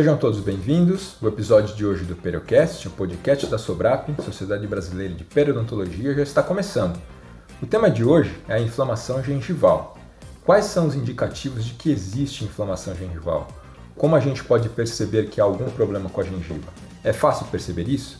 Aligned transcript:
Sejam 0.00 0.16
todos 0.16 0.40
bem-vindos. 0.40 1.16
O 1.20 1.28
episódio 1.28 1.76
de 1.76 1.84
hoje 1.84 2.04
do 2.04 2.16
Periocast, 2.16 2.88
o 2.88 2.90
podcast 2.90 3.46
da 3.48 3.58
Sobrap, 3.58 4.08
Sociedade 4.22 4.66
Brasileira 4.66 5.12
de 5.12 5.24
Periodontologia, 5.24 6.14
já 6.14 6.22
está 6.22 6.42
começando. 6.42 6.98
O 7.60 7.66
tema 7.66 7.90
de 7.90 8.02
hoje 8.02 8.34
é 8.48 8.54
a 8.54 8.60
inflamação 8.60 9.22
gengival. 9.22 9.98
Quais 10.42 10.64
são 10.64 10.86
os 10.86 10.94
indicativos 10.94 11.64
de 11.64 11.74
que 11.74 11.90
existe 11.90 12.44
inflamação 12.44 12.94
gengival? 12.94 13.48
Como 13.94 14.16
a 14.16 14.20
gente 14.20 14.42
pode 14.42 14.70
perceber 14.70 15.28
que 15.28 15.38
há 15.38 15.44
algum 15.44 15.68
problema 15.68 16.08
com 16.08 16.22
a 16.22 16.24
gengiva? 16.24 16.72
É 17.04 17.12
fácil 17.12 17.44
perceber 17.48 17.86
isso? 17.86 18.19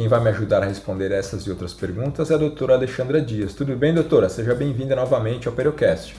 Quem 0.00 0.08
vai 0.08 0.18
me 0.18 0.30
ajudar 0.30 0.62
a 0.62 0.66
responder 0.66 1.12
essas 1.12 1.42
e 1.42 1.50
outras 1.50 1.74
perguntas 1.74 2.30
é 2.30 2.34
a 2.34 2.38
doutora 2.38 2.72
Alexandra 2.72 3.20
Dias. 3.20 3.52
Tudo 3.52 3.76
bem, 3.76 3.92
doutora? 3.92 4.30
Seja 4.30 4.54
bem-vinda 4.54 4.96
novamente 4.96 5.46
ao 5.46 5.52
Periocast. 5.52 6.16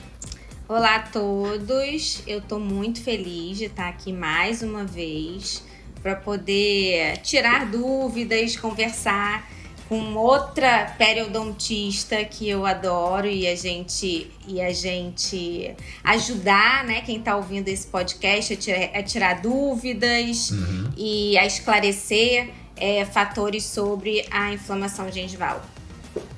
Olá 0.68 0.94
a 0.94 1.00
todos, 1.00 2.22
eu 2.24 2.38
estou 2.38 2.60
muito 2.60 3.02
feliz 3.02 3.58
de 3.58 3.64
estar 3.64 3.88
aqui 3.88 4.12
mais 4.12 4.62
uma 4.62 4.84
vez 4.84 5.64
para 6.00 6.14
poder 6.14 7.16
tirar 7.24 7.68
dúvidas, 7.72 8.56
conversar 8.56 9.50
com 9.88 10.14
outra 10.14 10.94
periodontista 10.96 12.24
que 12.24 12.48
eu 12.48 12.64
adoro 12.64 13.26
e 13.26 13.48
a 13.48 13.56
gente 13.56 14.30
e 14.46 14.60
a 14.60 14.72
gente 14.72 15.74
ajudar, 16.04 16.84
né, 16.84 17.00
quem 17.00 17.18
está 17.18 17.34
ouvindo 17.34 17.66
esse 17.66 17.88
podcast 17.88 18.52
a 18.52 18.56
tirar, 18.56 18.90
a 18.94 19.02
tirar 19.02 19.42
dúvidas 19.42 20.52
uhum. 20.52 20.88
e 20.96 21.36
a 21.36 21.44
esclarecer 21.44 22.61
é, 22.76 23.04
fatores 23.04 23.64
sobre 23.64 24.26
a 24.30 24.52
inflamação 24.52 25.10
gengival. 25.10 25.60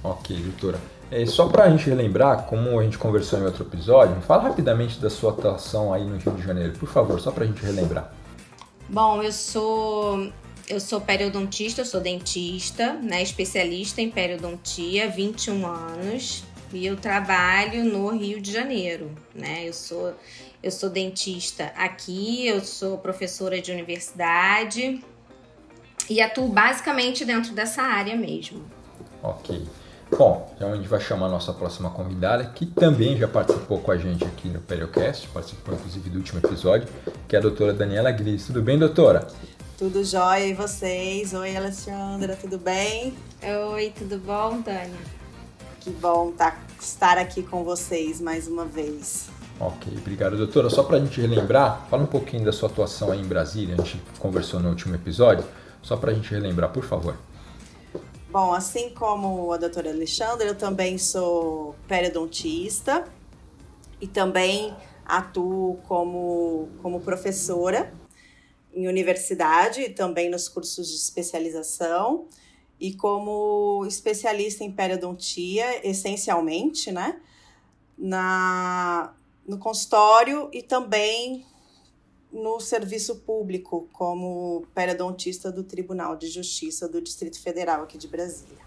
Ok, 0.02 0.36
doutora. 0.36 0.78
É, 1.10 1.24
só 1.26 1.46
para 1.48 1.64
a 1.64 1.70
gente 1.70 1.88
relembrar, 1.88 2.44
como 2.44 2.78
a 2.78 2.82
gente 2.82 2.98
conversou 2.98 3.38
em 3.38 3.44
outro 3.44 3.64
episódio, 3.64 4.20
fala 4.22 4.44
rapidamente 4.44 4.98
da 4.98 5.10
sua 5.10 5.32
atuação 5.32 5.92
aí 5.92 6.04
no 6.04 6.16
Rio 6.16 6.32
de 6.32 6.42
Janeiro, 6.42 6.72
por 6.78 6.88
favor, 6.88 7.20
só 7.20 7.30
para 7.30 7.44
a 7.44 7.46
gente 7.46 7.62
relembrar. 7.62 8.12
Bom, 8.88 9.22
eu 9.22 9.32
sou 9.32 10.32
eu 10.66 10.80
sou 10.80 11.00
periodontista, 11.00 11.82
eu 11.82 11.84
sou 11.84 12.00
dentista, 12.00 12.94
né, 12.94 13.22
especialista 13.22 14.00
em 14.00 14.10
periodontia, 14.10 15.08
21 15.08 15.66
anos, 15.66 16.42
e 16.72 16.86
eu 16.86 16.96
trabalho 16.96 17.84
no 17.84 18.08
Rio 18.08 18.40
de 18.40 18.50
Janeiro, 18.50 19.10
né? 19.34 19.68
Eu 19.68 19.72
sou 19.72 20.14
eu 20.62 20.70
sou 20.70 20.88
dentista 20.88 21.72
aqui, 21.76 22.46
eu 22.46 22.60
sou 22.60 22.96
professora 22.96 23.60
de 23.60 23.70
universidade 23.70 25.00
e 26.08 26.20
atuo 26.20 26.48
basicamente 26.48 27.24
dentro 27.24 27.52
dessa 27.52 27.82
área 27.82 28.16
mesmo. 28.16 28.62
OK. 29.22 29.66
Bom, 30.10 30.52
então 30.54 30.72
a 30.72 30.76
gente 30.76 30.86
vai 30.86 31.00
chamar 31.00 31.26
a 31.26 31.30
nossa 31.30 31.52
próxima 31.52 31.90
convidada, 31.90 32.44
que 32.44 32.66
também 32.66 33.16
já 33.16 33.26
participou 33.26 33.80
com 33.80 33.90
a 33.90 33.96
gente 33.96 34.22
aqui 34.24 34.48
no 34.48 34.60
Periocast, 34.60 35.26
participou 35.28 35.74
inclusive 35.74 36.10
do 36.10 36.18
último 36.18 36.38
episódio, 36.38 36.88
que 37.26 37.34
é 37.34 37.38
a 37.38 37.42
doutora 37.42 37.72
Daniela 37.72 38.12
Gris. 38.12 38.46
Tudo 38.46 38.62
bem, 38.62 38.78
doutora? 38.78 39.26
Tudo 39.76 40.04
jóia 40.04 40.46
e 40.46 40.54
vocês? 40.54 41.34
Oi, 41.34 41.56
Alexandra, 41.56 42.36
tudo 42.36 42.58
bem? 42.58 43.14
Oi, 43.72 43.92
tudo 43.96 44.18
bom, 44.18 44.60
Dani? 44.60 44.94
Que 45.80 45.90
bom 45.90 46.30
tá, 46.30 46.56
estar 46.80 47.18
aqui 47.18 47.42
com 47.42 47.64
vocês 47.64 48.20
mais 48.20 48.46
uma 48.46 48.64
vez. 48.64 49.28
Ok, 49.58 49.92
obrigado, 49.98 50.36
doutora. 50.36 50.70
Só 50.70 50.82
para 50.82 50.98
a 50.98 51.00
gente 51.00 51.20
relembrar, 51.20 51.86
fala 51.90 52.04
um 52.04 52.06
pouquinho 52.06 52.44
da 52.44 52.52
sua 52.52 52.68
atuação 52.68 53.10
aí 53.10 53.20
em 53.20 53.26
Brasília, 53.26 53.74
a 53.74 53.78
gente 53.78 54.00
conversou 54.18 54.60
no 54.60 54.68
último 54.68 54.94
episódio, 54.94 55.44
só 55.84 55.96
para 55.96 56.10
a 56.10 56.14
gente 56.14 56.30
relembrar, 56.30 56.72
por 56.72 56.84
favor. 56.84 57.16
Bom, 58.30 58.52
assim 58.52 58.90
como 58.90 59.52
a 59.52 59.56
doutora 59.56 59.90
Alexandra, 59.90 60.44
eu 60.44 60.56
também 60.56 60.98
sou 60.98 61.76
periodontista 61.86 63.04
e 64.00 64.08
também 64.08 64.74
atuo 65.04 65.76
como, 65.86 66.68
como 66.82 67.00
professora 67.00 67.92
em 68.72 68.88
universidade 68.88 69.82
e 69.82 69.90
também 69.90 70.28
nos 70.28 70.48
cursos 70.48 70.88
de 70.88 70.96
especialização 70.96 72.26
e 72.80 72.94
como 72.94 73.84
especialista 73.86 74.64
em 74.64 74.72
periodontia, 74.72 75.86
essencialmente, 75.86 76.90
né? 76.90 77.20
Na, 77.96 79.14
no 79.46 79.58
consultório 79.58 80.48
e 80.52 80.60
também 80.60 81.46
no 82.34 82.58
serviço 82.58 83.20
público 83.20 83.88
como 83.92 84.66
periodontista 84.74 85.52
do 85.52 85.62
Tribunal 85.62 86.16
de 86.16 86.26
Justiça 86.26 86.88
do 86.88 87.00
Distrito 87.00 87.40
Federal 87.40 87.84
aqui 87.84 87.96
de 87.96 88.08
Brasília. 88.08 88.58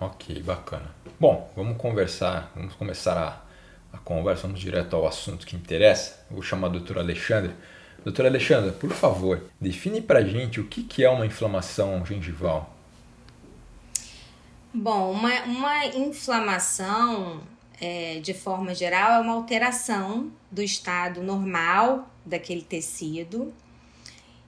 Ok, 0.00 0.42
bacana. 0.42 0.94
Bom, 1.20 1.52
vamos 1.54 1.76
conversar, 1.76 2.50
vamos 2.56 2.74
começar 2.74 3.18
a, 3.18 3.96
a 3.96 3.98
conversa, 3.98 4.42
vamos 4.42 4.58
direto 4.58 4.96
ao 4.96 5.06
assunto 5.06 5.46
que 5.46 5.54
interessa. 5.54 6.24
Eu 6.30 6.36
vou 6.36 6.42
chamar 6.42 6.68
a 6.68 6.70
doutora 6.70 7.00
Alexandre. 7.00 7.54
Doutora 8.02 8.28
Alexandra, 8.28 8.72
por 8.72 8.90
favor, 8.90 9.44
define 9.60 10.00
pra 10.00 10.22
gente 10.22 10.58
o 10.58 10.66
que, 10.66 10.82
que 10.82 11.04
é 11.04 11.10
uma 11.10 11.26
inflamação 11.26 12.04
gengival. 12.04 12.74
Bom, 14.72 15.12
uma, 15.12 15.42
uma 15.42 15.86
inflamação 15.86 17.42
é, 17.78 18.20
de 18.20 18.32
forma 18.32 18.74
geral, 18.74 19.12
é 19.12 19.18
uma 19.18 19.34
alteração 19.34 20.32
do 20.50 20.62
estado 20.62 21.22
normal 21.22 22.08
daquele 22.24 22.62
tecido. 22.62 23.52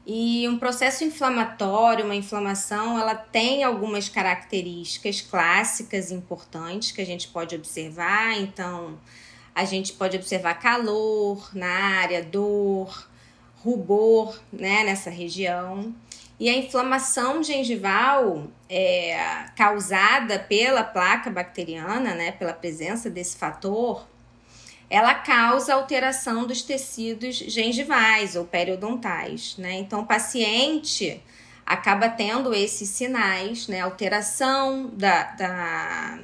E 0.06 0.46
um 0.48 0.58
processo 0.58 1.02
inflamatório, 1.02 2.04
uma 2.04 2.14
inflamação, 2.14 2.98
ela 2.98 3.14
tem 3.14 3.64
algumas 3.64 4.08
características 4.08 5.22
clássicas 5.22 6.10
importantes 6.10 6.92
que 6.92 7.00
a 7.00 7.06
gente 7.06 7.28
pode 7.28 7.54
observar. 7.56 8.38
Então, 8.38 8.98
a 9.54 9.64
gente 9.64 9.94
pode 9.94 10.16
observar 10.16 10.54
calor 10.54 11.48
na 11.54 11.66
área, 11.66 12.22
dor, 12.22 13.08
rubor 13.62 14.38
né, 14.52 14.84
nessa 14.84 15.08
região. 15.08 15.94
E 16.38 16.50
a 16.50 16.56
inflamação 16.56 17.42
gengival 17.42 18.48
é 18.68 19.46
causada 19.56 20.38
pela 20.38 20.82
placa 20.82 21.30
bacteriana, 21.30 22.14
né, 22.14 22.32
pela 22.32 22.52
presença 22.52 23.08
desse 23.08 23.36
fator, 23.38 24.06
ela 24.94 25.12
causa 25.14 25.74
alteração 25.74 26.46
dos 26.46 26.62
tecidos 26.62 27.36
gengivais 27.36 28.36
ou 28.36 28.44
periodontais, 28.44 29.56
né? 29.58 29.74
Então, 29.74 30.02
o 30.02 30.06
paciente 30.06 31.20
acaba 31.66 32.08
tendo 32.08 32.54
esses 32.54 32.88
sinais, 32.90 33.66
né? 33.66 33.80
Alteração 33.80 34.90
da, 34.92 35.24
da, 35.32 36.18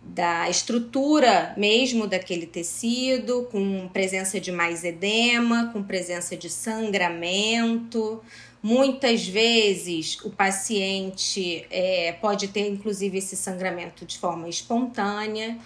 da 0.00 0.48
estrutura 0.48 1.52
mesmo 1.56 2.06
daquele 2.06 2.46
tecido, 2.46 3.46
com 3.52 3.88
presença 3.88 4.40
de 4.40 4.50
mais 4.50 4.82
edema, 4.82 5.70
com 5.70 5.82
presença 5.82 6.34
de 6.34 6.48
sangramento, 6.48 8.22
Muitas 8.68 9.24
vezes 9.24 10.18
o 10.24 10.30
paciente 10.30 11.64
é, 11.70 12.10
pode 12.20 12.48
ter, 12.48 12.68
inclusive, 12.68 13.18
esse 13.18 13.36
sangramento 13.36 14.04
de 14.04 14.18
forma 14.18 14.48
espontânea. 14.48 15.56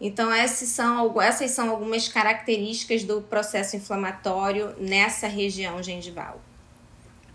Então, 0.00 0.32
essas 0.32 0.68
são, 0.68 1.20
essas 1.20 1.50
são 1.52 1.70
algumas 1.70 2.08
características 2.08 3.02
do 3.02 3.22
processo 3.22 3.76
inflamatório 3.76 4.74
nessa 4.78 5.26
região 5.26 5.82
gengival. 5.82 6.40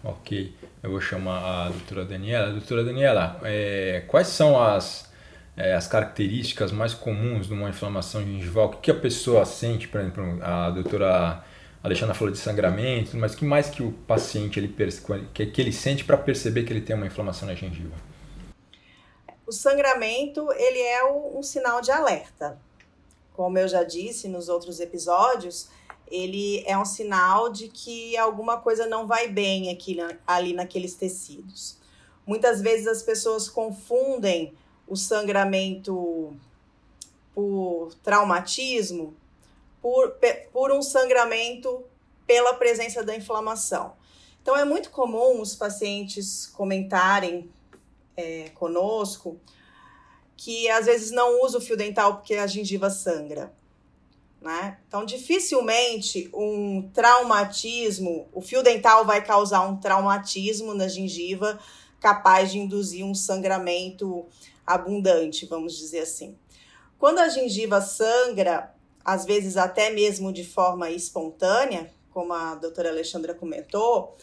Ok, 0.04 0.54
eu 0.82 0.90
vou 0.90 1.02
chamar 1.02 1.40
a 1.40 1.70
doutora 1.70 2.06
Daniela. 2.06 2.52
Doutora 2.52 2.84
Daniela, 2.84 3.40
é, 3.44 4.04
quais 4.08 4.28
são 4.28 4.62
as, 4.62 5.12
é, 5.56 5.74
as 5.74 5.88
características 5.88 6.72
mais 6.72 6.94
comuns 6.94 7.48
de 7.48 7.54
uma 7.54 7.70
inflamação 7.70 8.24
gengival? 8.24 8.68
O 8.68 8.70
que, 8.70 8.78
que 8.78 8.92
a 8.92 8.96
pessoa 8.96 9.46
sente? 9.46 9.88
Por 9.88 10.02
exemplo, 10.02 10.40
a 10.42 10.70
doutora 10.72 11.44
Alexandra 11.84 12.14
falou 12.14 12.32
de 12.32 12.40
sangramento, 12.40 13.18
mas 13.18 13.34
que 13.34 13.46
mais 13.46 13.70
que 13.70 13.82
o 13.82 13.92
paciente 13.92 14.60
ele, 14.60 14.76
que, 15.34 15.46
que 15.48 15.62
ele 15.62 15.72
sente 15.72 16.04
para 16.04 16.18
perceber 16.18 16.64
que 16.64 16.74
ele 16.74 16.82
tem 16.82 16.96
uma 16.96 17.08
inflamação 17.08 17.48
na 17.48 17.56
gengiva? 17.56 17.96
O 19.52 19.54
sangramento 19.54 20.50
ele 20.54 20.80
é 20.80 21.04
um 21.04 21.44
sinal 21.44 21.82
de 21.82 21.92
alerta. 21.92 22.58
Como 23.34 23.58
eu 23.58 23.68
já 23.68 23.84
disse 23.84 24.30
nos 24.30 24.48
outros 24.48 24.80
episódios, 24.80 25.68
ele 26.10 26.64
é 26.66 26.78
um 26.78 26.86
sinal 26.86 27.50
de 27.52 27.68
que 27.68 28.16
alguma 28.16 28.62
coisa 28.62 28.88
não 28.88 29.06
vai 29.06 29.28
bem 29.28 29.70
aqui, 29.70 29.98
ali 30.26 30.54
naqueles 30.54 30.96
tecidos. 30.96 31.76
Muitas 32.26 32.62
vezes 32.62 32.88
as 32.88 33.04
pessoas 33.04 33.50
confundem 33.50 34.54
o 34.88 34.96
sangramento 34.96 36.34
por 37.36 37.94
traumatismo 38.02 39.14
por, 39.82 40.16
por 40.54 40.72
um 40.72 40.82
sangramento 40.82 41.84
pela 42.26 42.54
presença 42.54 43.04
da 43.04 43.14
inflamação. 43.14 43.92
Então, 44.42 44.56
é 44.56 44.64
muito 44.64 44.92
comum 44.92 45.42
os 45.42 45.58
pacientes 45.58 46.48
comentarem 46.48 47.50
é, 48.22 48.50
conosco 48.50 49.40
que 50.44 50.68
às 50.70 50.88
vezes 50.88 51.12
não 51.12 51.44
usa 51.44 51.60
o 51.60 51.62
fio 51.62 51.78
dental 51.78 52.16
porque 52.16 52.34
a 52.34 52.48
gengiva 52.48 52.90
sangra. 52.90 53.54
Né? 54.42 54.80
Então, 54.88 55.06
dificilmente 55.06 56.30
um 56.34 56.90
traumatismo, 56.92 58.28
o 58.34 58.42
fio 58.42 58.64
dental 58.64 59.06
vai 59.06 59.24
causar 59.24 59.62
um 59.62 59.78
traumatismo 59.78 60.74
na 60.74 60.88
gengiva 60.88 61.60
capaz 62.00 62.52
de 62.52 62.58
induzir 62.58 63.06
um 63.06 63.14
sangramento 63.14 64.26
abundante, 64.66 65.46
vamos 65.46 65.78
dizer 65.78 66.00
assim. 66.00 66.36
Quando 66.98 67.20
a 67.20 67.30
gengiva 67.30 67.80
sangra, 67.80 68.74
às 69.06 69.26
vezes 69.26 69.58
até 69.58 69.92
mesmo 69.92 70.34
de 70.34 70.44
forma 70.44 70.90
espontânea, 70.90 71.92
como 72.10 72.34
a 72.34 72.56
doutora 72.56 72.90
Alexandra 72.90 73.36
comentou, 73.36 74.18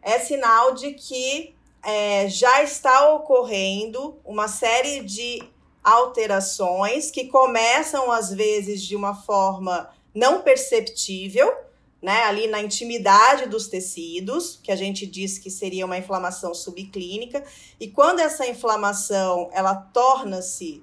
é 0.00 0.18
sinal 0.20 0.72
de 0.74 0.92
que 0.92 1.53
é, 1.84 2.28
já 2.28 2.62
está 2.62 3.12
ocorrendo 3.12 4.18
uma 4.24 4.48
série 4.48 5.00
de 5.02 5.42
alterações 5.82 7.10
que 7.10 7.26
começam, 7.26 8.10
às 8.10 8.32
vezes, 8.32 8.82
de 8.82 8.96
uma 8.96 9.14
forma 9.14 9.90
não 10.14 10.42
perceptível, 10.42 11.52
né, 12.00 12.24
ali 12.24 12.46
na 12.46 12.60
intimidade 12.60 13.48
dos 13.48 13.66
tecidos, 13.66 14.58
que 14.62 14.70
a 14.70 14.76
gente 14.76 15.06
diz 15.06 15.38
que 15.38 15.50
seria 15.50 15.86
uma 15.86 15.96
inflamação 15.98 16.54
subclínica, 16.54 17.44
e 17.80 17.88
quando 17.88 18.20
essa 18.20 18.46
inflamação 18.46 19.48
ela 19.52 19.74
torna-se 19.74 20.82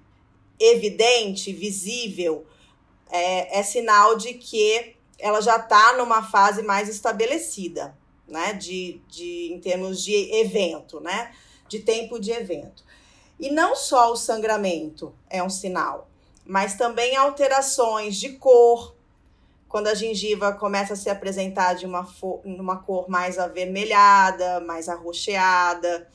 evidente, 0.60 1.54
visível, 1.54 2.46
é, 3.12 3.60
é 3.60 3.64
sinal 3.64 4.16
de 4.16 4.34
que 4.34 4.96
ela 5.20 5.42
já 5.42 5.58
está 5.58 5.96
numa 5.98 6.24
fase 6.24 6.64
mais 6.64 6.90
estabelecida, 6.90 7.96
né? 8.32 8.54
De, 8.54 9.02
de, 9.08 9.54
em 9.54 9.60
termos 9.60 10.04
de 10.04 10.14
evento, 10.34 11.00
né? 11.00 11.34
De 11.68 11.80
tempo 11.80 12.20
de 12.20 12.32
evento. 12.32 12.84
E 13.40 13.50
não 13.50 13.76
só 13.76 14.12
o 14.12 14.16
sangramento 14.16 15.14
é 15.30 15.44
um 15.44 15.50
sinal, 15.50 16.08
mas 16.46 16.76
também 16.76 17.16
alterações 17.16 18.16
de 18.16 18.34
cor. 18.34 18.96
Quando 19.68 19.88
a 19.88 19.94
gengiva 19.94 20.52
começa 20.54 20.94
a 20.94 20.98
se 20.98 21.10
apresentar 21.10 21.76
de 21.76 21.86
uma, 21.86 22.08
uma 22.44 22.78
cor 22.78 23.10
mais 23.10 23.40
avermelhada, 23.40 24.60
mais 24.60 24.90
arroxeada, 24.90 26.08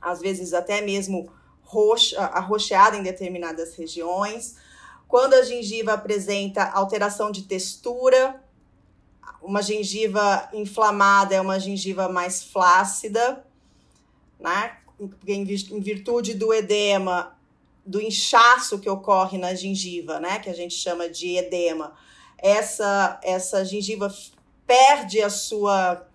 às 0.00 0.20
vezes 0.20 0.54
até 0.54 0.80
mesmo 0.80 1.30
roxa, 1.62 2.20
arroxeada 2.20 2.96
em 2.96 3.02
determinadas 3.02 3.76
regiões. 3.76 4.56
Quando 5.06 5.34
a 5.34 5.42
gengiva 5.42 5.92
apresenta 5.92 6.64
alteração 6.64 7.30
de 7.30 7.42
textura, 7.42 8.42
uma 9.42 9.62
gengiva 9.62 10.48
inflamada 10.52 11.34
é 11.34 11.40
uma 11.40 11.58
gengiva 11.58 12.08
mais 12.08 12.42
flácida, 12.42 13.44
né? 14.38 14.76
Em 15.26 15.44
virtude 15.80 16.34
do 16.34 16.52
edema, 16.52 17.36
do 17.84 18.00
inchaço 18.00 18.78
que 18.78 18.88
ocorre 18.88 19.38
na 19.38 19.54
gengiva, 19.54 20.20
né? 20.20 20.38
Que 20.38 20.50
a 20.50 20.54
gente 20.54 20.74
chama 20.74 21.08
de 21.08 21.36
edema. 21.36 21.94
Essa, 22.38 23.18
essa 23.22 23.64
gengiva 23.64 24.12
perde 24.66 25.20
a 25.20 25.30
sua 25.30 26.06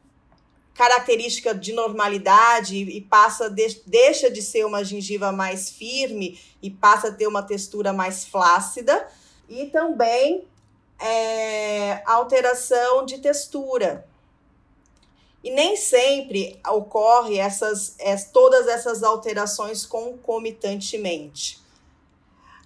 característica 0.75 1.55
de 1.55 1.73
normalidade 1.73 2.75
e 2.75 3.01
passa 3.01 3.49
de, 3.49 3.81
deixa 3.85 4.29
de 4.29 4.41
ser 4.41 4.65
uma 4.65 4.83
gengiva 4.83 5.31
mais 5.31 5.69
firme 5.69 6.39
e 6.61 6.69
passa 6.69 7.07
a 7.07 7.11
ter 7.11 7.27
uma 7.27 7.41
textura 7.41 7.93
mais 7.93 8.25
flácida 8.25 9.07
e 9.47 9.67
também 9.67 10.43
é, 10.99 12.01
alteração 12.05 13.05
de 13.05 13.19
textura. 13.19 14.07
E 15.43 15.51
nem 15.51 15.75
sempre 15.75 16.59
ocorre 16.67 17.37
essas, 17.37 17.95
todas 18.33 18.67
essas 18.67 19.03
alterações 19.03 19.85
concomitantemente. 19.85 21.63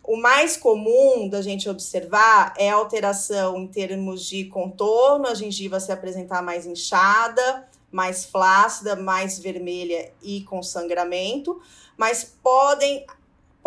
O 0.01 0.15
mais 0.15 0.57
comum 0.57 1.27
da 1.27 1.41
gente 1.41 1.69
observar 1.69 2.53
é 2.57 2.69
a 2.69 2.75
alteração 2.75 3.57
em 3.57 3.67
termos 3.67 4.25
de 4.25 4.45
contorno, 4.45 5.27
a 5.27 5.35
gengiva 5.35 5.79
se 5.79 5.91
apresentar 5.91 6.41
mais 6.41 6.65
inchada, 6.65 7.67
mais 7.91 8.25
flácida, 8.25 8.95
mais 8.95 9.37
vermelha 9.37 10.11
e 10.21 10.41
com 10.41 10.63
sangramento, 10.63 11.61
mas 11.97 12.23
podem 12.23 13.05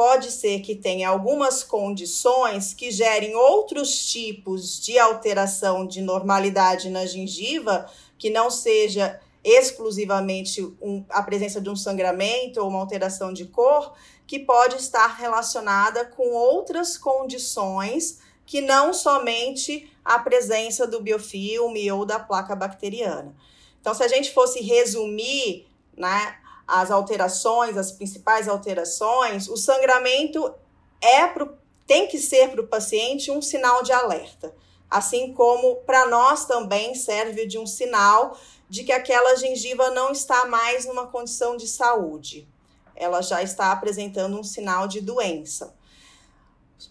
pode 0.02 0.32
ser 0.32 0.58
que 0.62 0.75
tenha 0.75 1.08
algumas 1.08 1.62
condições 1.62 2.75
que 2.75 2.90
gerem 2.90 3.37
outros 3.37 4.04
tipos 4.10 4.81
de 4.81 4.99
alteração 4.99 5.87
de 5.87 6.02
normalidade 6.02 6.90
na 6.90 7.06
gengiva, 7.06 7.88
que 8.19 8.28
não 8.28 8.50
seja 8.50 9.20
exclusivamente 9.44 10.60
um, 10.82 11.04
a 11.08 11.22
presença 11.22 11.60
de 11.60 11.70
um 11.70 11.76
sangramento 11.76 12.60
ou 12.60 12.69
uma 12.69 12.81
alteração 12.81 13.32
de 13.32 13.44
cor, 13.44 13.94
que 14.26 14.40
pode 14.40 14.75
estar 14.75 15.06
relacionada 15.06 16.05
com 16.05 16.32
outras 16.32 16.98
condições 16.98 18.19
que 18.44 18.60
não 18.60 18.93
somente 18.93 19.88
a 20.05 20.19
presença 20.19 20.84
do 20.84 21.00
biofilme 21.00 21.93
ou 21.93 22.05
da 22.05 22.19
placa 22.19 22.56
bacteriana. 22.56 23.32
Então, 23.81 23.94
se 23.94 24.02
a 24.02 24.08
gente 24.08 24.34
fosse 24.34 24.60
resumir 24.60 25.64
né, 25.96 26.38
as 26.67 26.91
alterações, 26.91 27.76
as 27.76 27.93
principais 27.93 28.49
alterações, 28.49 29.49
o 29.49 29.56
sangramento 29.56 30.55
é 31.00 31.26
pro, 31.26 31.56
tem 31.87 32.06
que 32.06 32.19
ser 32.19 32.50
para 32.50 32.61
o 32.61 32.67
paciente 32.67 33.31
um 33.31 33.43
sinal 33.43 33.82
de 33.82 33.93
alerta, 33.93 34.55
assim 34.88 35.32
como 35.32 35.76
para 35.87 36.06
nós 36.06 36.44
também 36.44 36.94
serve 36.94 37.47
de 37.47 37.59
um 37.59 37.67
sinal 37.67 38.38
de 38.69 38.85
que 38.85 38.93
aquela 38.93 39.37
gengiva 39.37 39.91
não 39.91 40.12
está 40.12 40.47
mais 40.47 40.87
numa 40.87 41.06
condição 41.06 41.56
de 41.56 41.69
saúde. 41.69 42.49
Ela 42.97 43.20
já 43.20 43.43
está 43.43 43.73
apresentando 43.73 44.38
um 44.38 44.44
sinal 44.44 44.88
de 44.88 45.00
doença. 45.00 45.75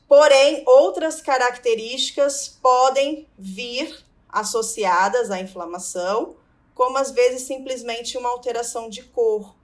Porém, 0.07 0.63
outras 0.67 1.21
características 1.21 2.47
podem 2.47 3.27
vir 3.37 4.05
associadas 4.29 5.31
à 5.31 5.39
inflamação, 5.39 6.35
como 6.73 6.97
às 6.97 7.11
vezes 7.11 7.43
simplesmente 7.43 8.17
uma 8.17 8.29
alteração 8.29 8.89
de 8.89 9.03
cor. 9.03 9.55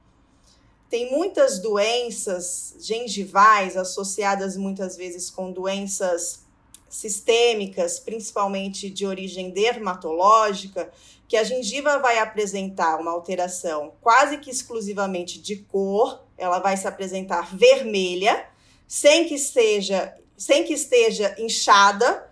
Tem 0.90 1.12
muitas 1.12 1.60
doenças 1.60 2.76
gengivais 2.80 3.76
associadas 3.76 4.56
muitas 4.56 4.96
vezes 4.96 5.30
com 5.30 5.52
doenças 5.52 6.46
sistêmicas, 6.90 8.00
principalmente 8.00 8.90
de 8.90 9.06
origem 9.06 9.50
dermatológica, 9.50 10.90
que 11.28 11.36
a 11.36 11.44
gengiva 11.44 12.00
vai 12.00 12.20
apresentar 12.20 12.98
uma 13.00 13.12
alteração 13.12 13.94
quase 14.00 14.38
que 14.38 14.50
exclusivamente 14.50 15.42
de 15.42 15.58
cor, 15.58 16.24
ela 16.38 16.60
vai 16.60 16.78
se 16.78 16.88
apresentar 16.88 17.54
vermelha, 17.56 18.48
sem 18.88 19.26
que 19.26 19.36
esteja, 19.36 20.16
sem 20.38 20.64
que 20.64 20.74
esteja 20.74 21.36
inchada, 21.38 22.32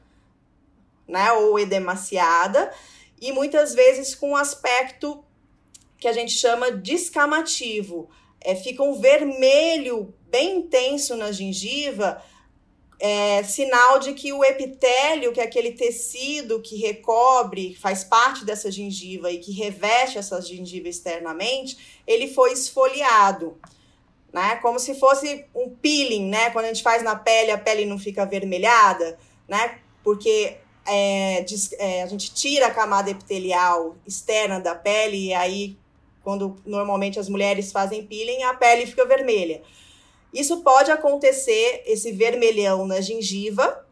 né, 1.05 1.31
ou 1.33 1.59
edemaciada, 1.59 2.73
e 3.19 3.33
muitas 3.33 3.73
vezes 3.73 4.15
com 4.15 4.31
um 4.31 4.35
aspecto 4.35 5.23
que 5.97 6.07
a 6.07 6.13
gente 6.13 6.31
chama 6.31 6.71
descamativo. 6.71 8.09
É, 8.45 8.55
fica 8.55 8.83
um 8.83 8.99
vermelho 8.99 10.13
bem 10.29 10.57
intenso 10.57 11.15
na 11.15 11.31
gengiva, 11.31 12.21
é, 12.99 13.43
sinal 13.43 13.99
de 13.99 14.13
que 14.13 14.31
o 14.31 14.43
epitélio, 14.43 15.33
que 15.33 15.41
é 15.41 15.43
aquele 15.43 15.71
tecido 15.71 16.61
que 16.61 16.77
recobre, 16.77 17.75
faz 17.75 18.03
parte 18.03 18.45
dessa 18.45 18.71
gengiva 18.71 19.31
e 19.31 19.39
que 19.39 19.51
reveste 19.51 20.17
essa 20.17 20.41
gengiva 20.41 20.87
externamente, 20.87 22.01
ele 22.07 22.27
foi 22.27 22.53
esfoliado. 22.53 23.57
Né? 24.31 24.57
Como 24.57 24.79
se 24.79 24.95
fosse 24.95 25.45
um 25.55 25.69
peeling, 25.69 26.27
né? 26.27 26.49
Quando 26.51 26.65
a 26.65 26.67
gente 26.67 26.83
faz 26.83 27.01
na 27.01 27.15
pele, 27.15 27.51
a 27.51 27.57
pele 27.57 27.85
não 27.85 27.97
fica 27.97 28.23
avermelhada, 28.23 29.17
né? 29.47 29.79
Porque 30.03 30.57
é, 30.85 31.45
é, 31.79 32.03
a 32.03 32.05
gente 32.05 32.33
tira 32.33 32.67
a 32.67 32.71
camada 32.71 33.09
epitelial 33.09 33.95
externa 34.05 34.59
da 34.59 34.75
pele 34.75 35.27
e 35.27 35.33
aí, 35.33 35.77
quando 36.25 36.55
normalmente 36.65 37.19
as 37.19 37.29
mulheres 37.29 37.71
fazem 37.71 38.03
peeling, 38.03 38.41
a 38.41 38.55
pele 38.55 38.87
fica 38.87 39.05
vermelha. 39.05 39.61
Isso 40.33 40.63
pode 40.63 40.89
acontecer, 40.89 41.83
esse 41.85 42.11
vermelhão 42.11 42.87
na 42.87 42.99
gengiva, 42.99 43.85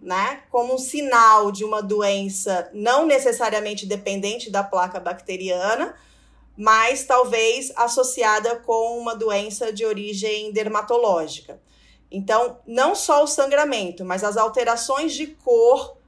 né, 0.00 0.42
como 0.50 0.74
um 0.74 0.78
sinal 0.78 1.52
de 1.52 1.62
uma 1.62 1.82
doença 1.82 2.70
não 2.72 3.06
necessariamente 3.06 3.84
dependente 3.84 4.50
da 4.50 4.64
placa 4.64 4.98
bacteriana, 4.98 5.94
mas 6.56 7.04
talvez 7.04 7.70
associada 7.76 8.56
com 8.60 8.98
uma 8.98 9.14
doença 9.14 9.70
de 9.70 9.84
origem 9.84 10.52
dermatológica. 10.52 11.60
Então, 12.10 12.60
não 12.66 12.94
só 12.94 13.24
o 13.24 13.26
sangramento, 13.26 14.06
mas 14.06 14.24
as 14.24 14.38
alterações 14.38 15.12
de 15.12 15.26
cor 15.26 15.98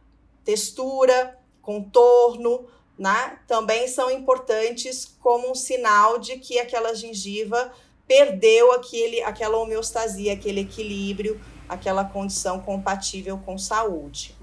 textura, 0.43 1.39
contorno, 1.61 2.67
né? 2.99 3.39
Também 3.47 3.89
são 3.89 4.11
importantes 4.11 5.17
como 5.21 5.51
um 5.51 5.55
sinal 5.55 6.19
de 6.19 6.39
que 6.39 6.59
aquela 6.59 6.95
gengiva 6.95 7.71
perdeu 8.07 8.73
aquele, 8.73 9.23
aquela 9.23 9.59
homeostasia, 9.59 10.33
aquele 10.33 10.61
equilíbrio, 10.61 11.41
aquela 11.69 12.05
condição 12.05 12.61
compatível 12.61 13.39
com 13.39 13.59
saúde. 13.59 14.35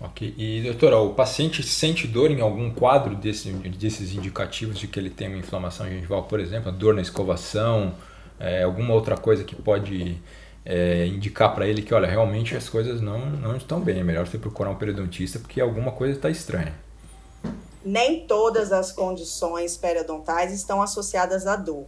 Ok. 0.00 0.32
E, 0.36 0.62
doutora, 0.62 0.98
o 0.98 1.14
paciente 1.14 1.62
sente 1.62 2.06
dor 2.06 2.30
em 2.30 2.40
algum 2.40 2.70
quadro 2.70 3.16
desse, 3.16 3.50
desses 3.50 4.14
indicativos 4.14 4.78
de 4.78 4.86
que 4.86 4.98
ele 4.98 5.10
tem 5.10 5.26
uma 5.26 5.38
inflamação 5.38 5.88
gengival, 5.88 6.22
por 6.24 6.38
exemplo, 6.38 6.70
dor 6.70 6.94
na 6.94 7.02
escovação, 7.02 7.94
é, 8.38 8.62
alguma 8.62 8.94
outra 8.94 9.16
coisa 9.16 9.42
que 9.42 9.56
pode 9.56 10.16
é, 10.64 11.06
indicar 11.06 11.52
para 11.52 11.66
ele 11.66 11.82
que, 11.82 11.92
olha, 11.92 12.06
realmente 12.06 12.54
as 12.54 12.68
coisas 12.68 13.00
não, 13.00 13.26
não 13.26 13.56
estão 13.56 13.80
bem, 13.80 13.98
é 13.98 14.04
melhor 14.04 14.26
você 14.26 14.38
procurar 14.38 14.70
um 14.70 14.76
periodontista 14.76 15.40
porque 15.40 15.60
alguma 15.60 15.90
coisa 15.90 16.14
está 16.14 16.30
estranha. 16.30 16.74
Nem 17.88 18.26
todas 18.26 18.70
as 18.70 18.92
condições 18.92 19.78
periodontais 19.78 20.52
estão 20.52 20.82
associadas 20.82 21.46
à 21.46 21.56
dor. 21.56 21.86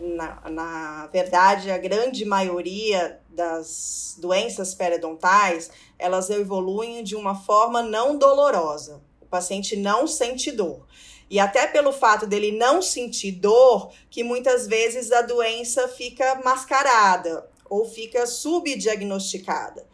na, 0.00 0.50
na 0.50 1.06
verdade, 1.12 1.70
a 1.70 1.78
grande 1.78 2.24
maioria 2.24 3.20
das 3.28 4.16
doenças 4.18 4.74
periodontais, 4.74 5.70
elas 5.96 6.28
evoluem 6.28 7.04
de 7.04 7.14
uma 7.14 7.36
forma 7.36 7.82
não 7.82 8.18
dolorosa. 8.18 9.00
O 9.20 9.26
paciente 9.26 9.76
não 9.76 10.08
sente 10.08 10.50
dor. 10.50 10.84
E 11.30 11.38
até 11.38 11.68
pelo 11.68 11.92
fato 11.92 12.26
dele 12.26 12.50
não 12.50 12.82
sentir 12.82 13.30
dor, 13.30 13.92
que 14.10 14.24
muitas 14.24 14.66
vezes 14.66 15.12
a 15.12 15.22
doença 15.22 15.86
fica 15.86 16.40
mascarada 16.44 17.48
ou 17.68 17.84
fica 17.84 18.26
subdiagnosticada. 18.26 19.86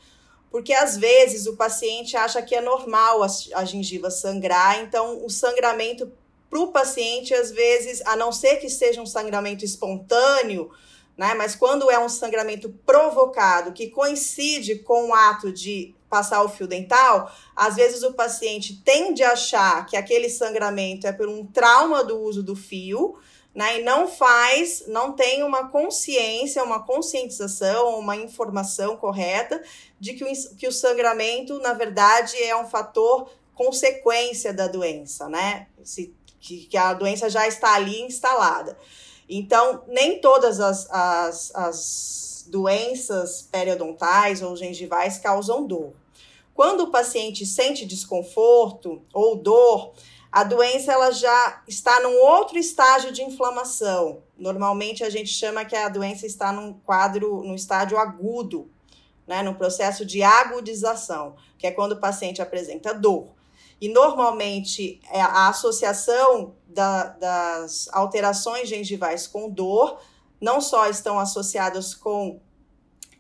Porque 0.57 0.73
às 0.73 0.97
vezes 0.97 1.47
o 1.47 1.55
paciente 1.55 2.17
acha 2.17 2.41
que 2.41 2.55
é 2.55 2.63
normal 2.63 3.23
a, 3.23 3.27
a 3.57 3.65
gengiva 3.67 4.11
sangrar, 4.11 4.81
então 4.81 5.23
o 5.23 5.29
sangramento 5.29 6.11
para 6.49 6.59
o 6.59 6.69
paciente, 6.69 7.35
às 7.35 7.51
vezes, 7.51 8.01
a 8.07 8.17
não 8.17 8.33
ser 8.33 8.57
que 8.57 8.71
seja 8.71 9.03
um 9.03 9.05
sangramento 9.05 9.67
espontâneo, 9.67 10.71
né? 11.15 11.35
Mas 11.35 11.55
quando 11.55 11.91
é 11.91 11.99
um 11.99 12.09
sangramento 12.09 12.75
provocado, 12.87 13.75
que 13.75 13.91
coincide 13.91 14.77
com 14.77 15.11
o 15.11 15.15
ato 15.15 15.53
de 15.53 15.95
passar 16.09 16.43
o 16.43 16.49
fio 16.49 16.67
dental, 16.67 17.31
às 17.55 17.77
vezes 17.77 18.03
o 18.03 18.15
paciente 18.15 18.81
tende 18.83 19.23
a 19.23 19.33
achar 19.33 19.85
que 19.85 19.95
aquele 19.95 20.31
sangramento 20.31 21.07
é 21.07 21.13
por 21.13 21.29
um 21.29 21.45
trauma 21.45 22.03
do 22.03 22.19
uso 22.19 22.43
do 22.43 22.57
fio, 22.57 23.19
né? 23.57 23.81
E 23.81 23.83
não 23.83 24.07
faz, 24.07 24.85
não 24.87 25.13
tem 25.13 25.43
uma 25.43 25.71
consciência, 25.71 26.63
uma 26.63 26.85
conscientização, 26.85 27.99
uma 27.99 28.15
informação 28.15 28.99
correta 28.99 29.63
de 29.99 30.13
que 30.13 30.23
o, 30.23 30.57
que 30.57 30.69
o 30.69 30.73
sangramento, 30.73 31.59
na 31.61 31.73
verdade, 31.73 32.37
é 32.43 32.55
um 32.55 32.69
fator 32.69 33.31
consequência 33.55 34.53
da 34.53 34.69
doença, 34.69 35.27
né? 35.27 35.69
Se 35.83 36.15
que, 36.39 36.67
que 36.67 36.77
a 36.77 36.93
doença 36.93 37.31
já 37.31 37.49
está 37.49 37.75
ali 37.75 38.03
instalada. 38.03 38.77
Então, 39.27 39.83
nem 39.89 40.21
todas 40.21 40.61
as, 40.61 40.87
as, 40.91 41.55
as 41.55 42.45
doenças 42.49 43.49
periodontais 43.51 44.43
ou 44.43 44.55
gengivais 44.55 45.17
causam 45.17 45.67
dor. 45.67 45.95
Quando 46.55 46.83
o 46.83 46.91
paciente 46.91 47.47
sente 47.47 47.87
desconforto 47.87 49.03
ou 49.15 49.35
dor, 49.35 49.95
a 50.31 50.45
doença 50.45 50.93
ela 50.93 51.11
já 51.11 51.63
está 51.67 52.01
num 52.01 52.17
outro 52.19 52.59
estágio 52.59 53.13
de 53.13 53.23
inflamação. 53.23 54.23
Normalmente 54.37 55.03
a 55.03 55.11
gente 55.11 55.31
chama 55.31 55.65
que 55.65 55.77
a 55.77 55.89
doença 55.89 56.27
está 56.27 56.53
num 56.53 56.73
quadro, 56.73 57.43
no 57.43 57.55
estágio 57.55 57.97
agudo, 57.99 58.71
né, 59.27 59.43
no 59.43 59.55
processo 59.55 60.05
de 60.05 60.23
agudização, 60.23 61.37
que 61.59 61.67
é 61.67 61.71
quando 61.71 61.93
o 61.93 62.01
paciente 62.01 62.43
apresenta 62.43 62.93
dor. 62.93 63.29
E 63.81 63.89
normalmente 63.89 65.01
é 65.11 65.21
a 65.21 65.49
associação 65.49 66.55
da, 66.67 67.05
das 67.05 67.89
alterações 67.93 68.69
gengivais 68.69 69.27
com 69.27 69.51
dor 69.51 69.99
não 70.41 70.61
só 70.61 70.89
estão 70.89 71.19
associadas 71.19 71.95
com 71.95 72.41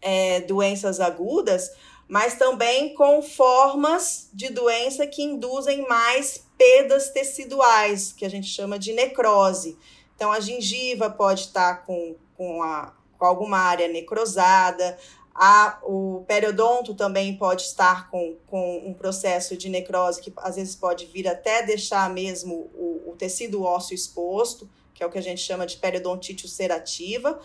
é, 0.00 0.40
doenças 0.42 1.00
agudas, 1.00 1.70
mas 2.08 2.34
também 2.36 2.94
com 2.94 3.20
formas 3.20 4.28
de 4.32 4.48
doença 4.48 5.06
que 5.06 5.22
induzem 5.22 5.86
mais 5.88 6.44
perdas 6.56 7.10
teciduais, 7.10 8.12
que 8.12 8.24
a 8.24 8.30
gente 8.30 8.46
chama 8.46 8.78
de 8.78 8.92
necrose. 8.92 9.76
Então, 10.14 10.32
a 10.32 10.40
gengiva 10.40 11.10
pode 11.10 11.42
estar 11.42 11.84
com, 11.84 12.16
com, 12.36 12.62
a, 12.62 12.94
com 13.18 13.24
alguma 13.26 13.58
área 13.58 13.88
necrosada, 13.88 14.96
a, 15.38 15.78
o 15.82 16.24
periodonto 16.26 16.94
também 16.94 17.36
pode 17.36 17.62
estar 17.62 18.10
com, 18.10 18.36
com 18.46 18.78
um 18.86 18.94
processo 18.94 19.54
de 19.54 19.68
necrose 19.68 20.22
que 20.22 20.32
às 20.38 20.56
vezes 20.56 20.74
pode 20.74 21.04
vir 21.06 21.28
até 21.28 21.62
deixar 21.62 22.08
mesmo 22.08 22.70
o, 22.74 23.10
o 23.10 23.16
tecido 23.16 23.62
ósseo 23.62 23.94
exposto, 23.94 24.68
que 24.94 25.02
é 25.02 25.06
o 25.06 25.10
que 25.10 25.18
a 25.18 25.22
gente 25.22 25.42
chama 25.42 25.66
de 25.66 25.76
periodontite 25.76 26.46
ulcerativa, 26.46 27.38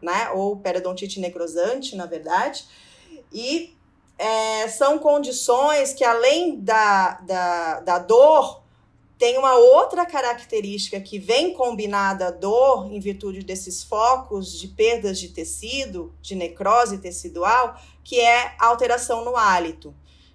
né? 0.00 0.30
Ou 0.30 0.56
periodontite 0.56 1.20
necrosante, 1.20 1.94
na 1.94 2.06
verdade. 2.06 2.64
E 3.30 3.76
é, 4.18 4.68
são 4.68 4.98
condições 4.98 5.92
que, 5.92 6.04
além 6.04 6.60
da, 6.60 7.20
da, 7.20 7.80
da 7.80 7.98
dor, 7.98 8.62
tem 9.18 9.38
uma 9.38 9.54
outra 9.54 10.04
característica 10.04 11.00
que 11.00 11.18
vem 11.18 11.54
combinada 11.54 12.28
à 12.28 12.30
dor 12.30 12.92
em 12.92 13.00
virtude 13.00 13.42
desses 13.42 13.82
focos 13.82 14.58
de 14.58 14.68
perdas 14.68 15.18
de 15.18 15.28
tecido, 15.28 16.14
de 16.20 16.34
necrose 16.34 16.98
tecidual, 16.98 17.76
que 18.02 18.20
é 18.20 18.54
a 18.58 18.66
alteração 18.66 19.24
no 19.24 19.36
hálito. 19.36 19.94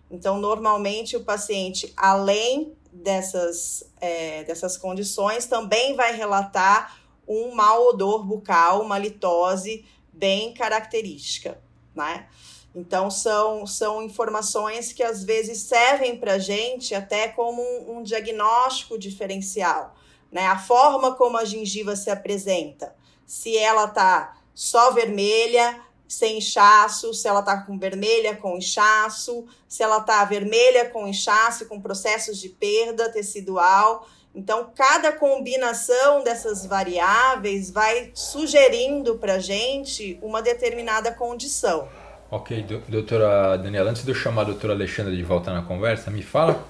Então, 0.09 0.39
normalmente, 0.39 1.15
o 1.15 1.23
paciente, 1.23 1.93
além 1.95 2.73
dessas, 2.91 3.83
é, 4.01 4.43
dessas 4.43 4.75
condições, 4.75 5.45
também 5.45 5.95
vai 5.95 6.15
relatar 6.15 6.99
um 7.27 7.53
mau 7.53 7.89
odor 7.89 8.23
bucal, 8.23 8.81
uma 8.81 8.97
litose 8.97 9.85
bem 10.11 10.53
característica, 10.53 11.61
né? 11.93 12.27
Então, 12.73 13.09
são, 13.09 13.65
são 13.65 14.01
informações 14.01 14.93
que 14.93 15.01
às 15.01 15.23
vezes 15.23 15.63
servem 15.63 16.17
para 16.17 16.33
a 16.33 16.39
gente 16.39 16.93
até 16.93 17.27
como 17.27 17.61
um, 17.61 17.97
um, 17.97 18.03
diagnóstico 18.03 18.97
diferencial. 18.97 19.95
Né? 20.31 20.45
A 20.45 20.57
forma 20.59 21.15
como 21.15 21.37
a 21.37 21.45
gengiva 21.45 21.95
se 21.95 22.09
apresenta. 22.09 22.95
Se 23.25 23.57
ela 23.57 23.85
está 23.85 24.37
só 24.53 24.91
vermelha, 24.91 25.81
sem 26.07 26.39
inchaço, 26.39 27.13
se 27.13 27.27
ela 27.27 27.39
está 27.39 27.61
com 27.61 27.77
vermelha 27.77 28.35
com 28.35 28.57
inchaço, 28.57 29.45
se 29.67 29.83
ela 29.83 29.99
está 29.99 30.25
vermelha 30.25 30.89
com 30.89 31.07
inchaço, 31.07 31.67
com 31.67 31.79
processos 31.79 32.39
de 32.39 32.49
perda 32.49 33.11
tecidual. 33.11 34.07
Então, 34.33 34.71
cada 34.75 35.11
combinação 35.11 36.23
dessas 36.23 36.65
variáveis 36.65 37.69
vai 37.71 38.11
sugerindo 38.13 39.17
para 39.17 39.35
a 39.35 39.39
gente 39.39 40.19
uma 40.21 40.41
determinada 40.41 41.11
condição. 41.11 41.87
Ok, 42.31 42.63
doutora 42.87 43.57
Daniela, 43.57 43.89
antes 43.89 44.03
de 44.03 44.11
eu 44.11 44.13
chamar 44.13 44.43
a 44.43 44.45
doutora 44.45 44.73
Alexandra 44.73 45.15
de 45.15 45.23
volta 45.23 45.51
na 45.51 45.63
conversa, 45.63 46.11
me 46.11 46.21
fala 46.21 46.63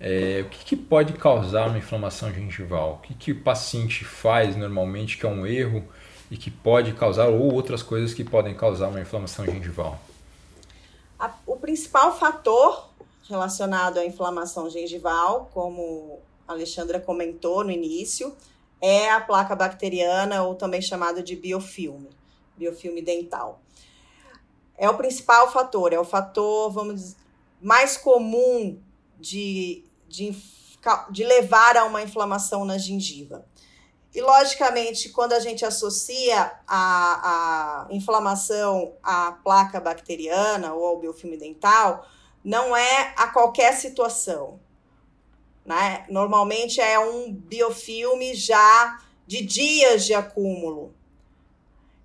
é, 0.00 0.42
o 0.44 0.48
que, 0.48 0.64
que, 0.64 0.76
pode 0.76 1.12
causar 1.12 1.68
uma 1.68 1.78
inflamação 1.78 2.34
gengival? 2.34 2.94
O 2.94 3.06
que, 3.06 3.14
que 3.14 3.30
o 3.30 3.40
paciente 3.40 4.04
faz 4.04 4.56
normalmente 4.56 5.16
que 5.16 5.24
é 5.24 5.28
um 5.28 5.46
erro 5.46 5.84
e 6.28 6.36
que 6.36 6.50
pode 6.50 6.94
causar, 6.94 7.28
ou 7.28 7.54
outras 7.54 7.80
coisas 7.80 8.12
que 8.12 8.24
podem 8.24 8.56
causar 8.56 8.88
uma 8.88 9.00
inflamação 9.00 9.44
gengival? 9.44 10.00
A, 11.16 11.32
o 11.46 11.54
principal 11.54 12.18
fator 12.18 12.88
relacionado 13.28 13.98
à 13.98 14.04
inflamação 14.04 14.68
gengival, 14.68 15.48
como 15.54 16.18
a 16.48 16.54
Alexandra 16.54 16.98
comentou 16.98 17.62
no 17.62 17.70
início, 17.70 18.34
é 18.80 19.12
a 19.12 19.20
placa 19.20 19.54
bacteriana, 19.54 20.42
ou 20.42 20.56
também 20.56 20.82
chamado 20.82 21.22
de 21.22 21.36
biofilme, 21.36 22.10
biofilme 22.56 23.00
dental 23.00 23.60
é 24.78 24.88
o 24.88 24.96
principal 24.96 25.50
fator, 25.50 25.92
é 25.92 25.98
o 25.98 26.04
fator, 26.04 26.70
vamos 26.70 26.94
dizer, 26.94 27.16
mais 27.60 27.96
comum 27.96 28.80
de, 29.18 29.84
de, 30.06 30.34
de 31.10 31.24
levar 31.24 31.76
a 31.76 31.84
uma 31.84 32.02
inflamação 32.02 32.64
na 32.64 32.78
gengiva. 32.78 33.44
E, 34.14 34.20
logicamente, 34.22 35.10
quando 35.10 35.32
a 35.34 35.40
gente 35.40 35.64
associa 35.64 36.52
a, 36.66 37.86
a 37.86 37.94
inflamação 37.94 38.94
à 39.02 39.32
placa 39.32 39.80
bacteriana 39.80 40.72
ou 40.72 40.86
ao 40.86 40.98
biofilme 40.98 41.36
dental, 41.36 42.06
não 42.42 42.76
é 42.76 43.12
a 43.16 43.26
qualquer 43.28 43.74
situação. 43.74 44.58
Né? 45.64 46.06
Normalmente 46.08 46.80
é 46.80 46.98
um 46.98 47.32
biofilme 47.32 48.34
já 48.34 48.98
de 49.26 49.42
dias 49.42 50.06
de 50.06 50.14
acúmulo. 50.14 50.94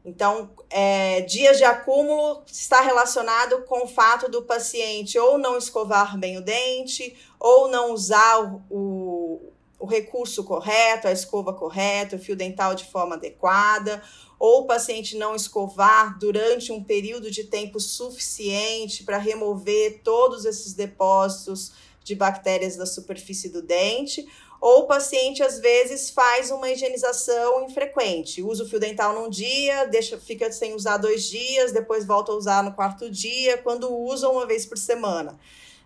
Então, 0.05 0.50
é, 0.69 1.22
dias 1.22 1.57
de 1.57 1.63
acúmulo 1.63 2.43
está 2.45 2.81
relacionado 2.81 3.63
com 3.63 3.86
o 3.86 3.88
fato 3.88 4.29
do 4.29 4.41
paciente 4.41 5.17
ou 5.17 5.38
não 5.38 5.57
escovar 5.57 6.17
bem 6.17 6.38
o 6.38 6.41
dente, 6.41 7.15
ou 7.39 7.69
não 7.69 7.93
usar 7.93 8.41
o, 8.41 8.62
o, 8.69 9.41
o 9.79 9.86
recurso 9.86 10.43
correto, 10.43 11.07
a 11.07 11.12
escova 11.12 11.53
correta, 11.53 12.17
o 12.17 12.19
fio 12.19 12.36
dental 12.36 12.75
de 12.75 12.83
forma 12.83 13.15
adequada, 13.15 14.03
ou 14.38 14.63
o 14.63 14.65
paciente 14.65 15.15
não 15.15 15.36
escovar 15.36 16.19
durante 16.19 16.69
um 16.69 16.83
período 16.83 17.31
de 17.31 17.45
tempo 17.45 17.79
suficiente 17.79 19.05
para 19.05 19.17
remover 19.17 20.01
todos 20.03 20.43
esses 20.43 20.74
depósitos 20.74 21.72
de 22.03 22.13
bactérias 22.13 22.75
da 22.75 22.86
superfície 22.86 23.48
do 23.48 23.62
dente, 23.62 24.27
ou 24.63 24.84
o 24.84 24.88
paciente 24.88 25.43
às 25.43 25.60
vezes 25.60 26.10
faz 26.10 26.50
uma 26.50 26.72
higienização 26.72 27.65
infrequente, 27.65 28.41
usa 28.41 28.63
o 28.63 28.65
fio 28.65 28.79
dental 28.79 29.13
num 29.13 29.29
dia, 29.29 29.84
deixa, 29.84 30.17
fica 30.17 30.50
sem 30.53 30.74
usar 30.74 30.96
dois 30.96 31.25
dias, 31.25 31.74
depois 31.74 32.05
volta 32.05 32.32
a 32.32 32.36
usar 32.36 32.63
no 32.63 32.72
quarto 32.72 33.12
dia, 33.12 33.58
quando 33.58 33.93
usa 33.93 34.29
uma 34.29 34.46
vez 34.46 34.65
por 34.65 34.77
semana. 34.77 35.38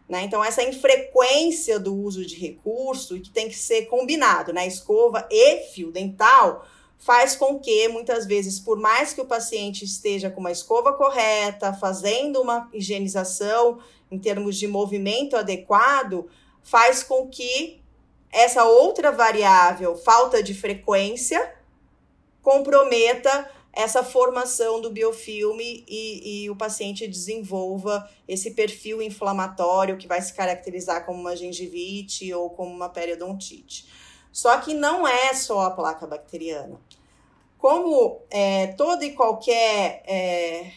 Né? 0.07 0.21
Então, 0.21 0.45
essa 0.45 0.61
infrequência 0.61 1.79
do 1.79 1.95
uso 1.95 2.23
de 2.23 2.35
recurso, 2.35 3.19
que 3.19 3.31
tem 3.31 3.49
que 3.49 3.57
ser 3.57 3.87
combinado, 3.87 4.53
né? 4.53 4.67
escova 4.67 5.27
e 5.31 5.63
fio 5.73 5.91
dental, 5.91 6.63
faz 6.99 7.35
com 7.35 7.57
que, 7.57 7.87
muitas 7.87 8.27
vezes, 8.27 8.59
por 8.59 8.77
mais 8.77 9.11
que 9.11 9.21
o 9.21 9.25
paciente 9.25 9.85
esteja 9.85 10.29
com 10.29 10.39
uma 10.39 10.51
escova 10.51 10.93
correta, 10.93 11.73
fazendo 11.73 12.39
uma 12.39 12.69
higienização 12.71 13.79
em 14.11 14.19
termos 14.19 14.55
de 14.55 14.67
movimento 14.67 15.35
adequado, 15.35 16.27
faz 16.61 17.01
com 17.01 17.27
que 17.27 17.81
essa 18.31 18.65
outra 18.65 19.11
variável, 19.11 19.95
falta 19.95 20.43
de 20.43 20.53
frequência, 20.53 21.55
comprometa 22.41 23.49
essa 23.77 24.03
formação 24.03 24.81
do 24.81 24.89
biofilme 24.89 25.85
e, 25.87 26.45
e, 26.45 26.49
o 26.49 26.55
paciente 26.55 27.07
desenvolva 27.07 28.09
esse 28.27 28.51
perfil 28.51 29.03
inflamatório 29.03 29.97
que 29.97 30.07
vai 30.07 30.19
se 30.19 30.33
caracterizar 30.33 31.05
como 31.05 31.19
uma 31.19 31.35
gengivite 31.35 32.33
ou 32.33 32.49
como 32.49 32.73
uma 32.73 32.89
periodontite. 32.89 33.87
Só 34.31 34.57
que 34.57 34.73
não 34.73 35.07
é 35.07 35.31
só 35.33 35.61
a 35.61 35.71
placa 35.71 36.07
bacteriana. 36.07 36.81
Como 37.59 38.21
é, 38.31 38.67
toda 38.67 39.05
e 39.05 39.13
qualquer 39.13 40.01
é, 40.07 40.71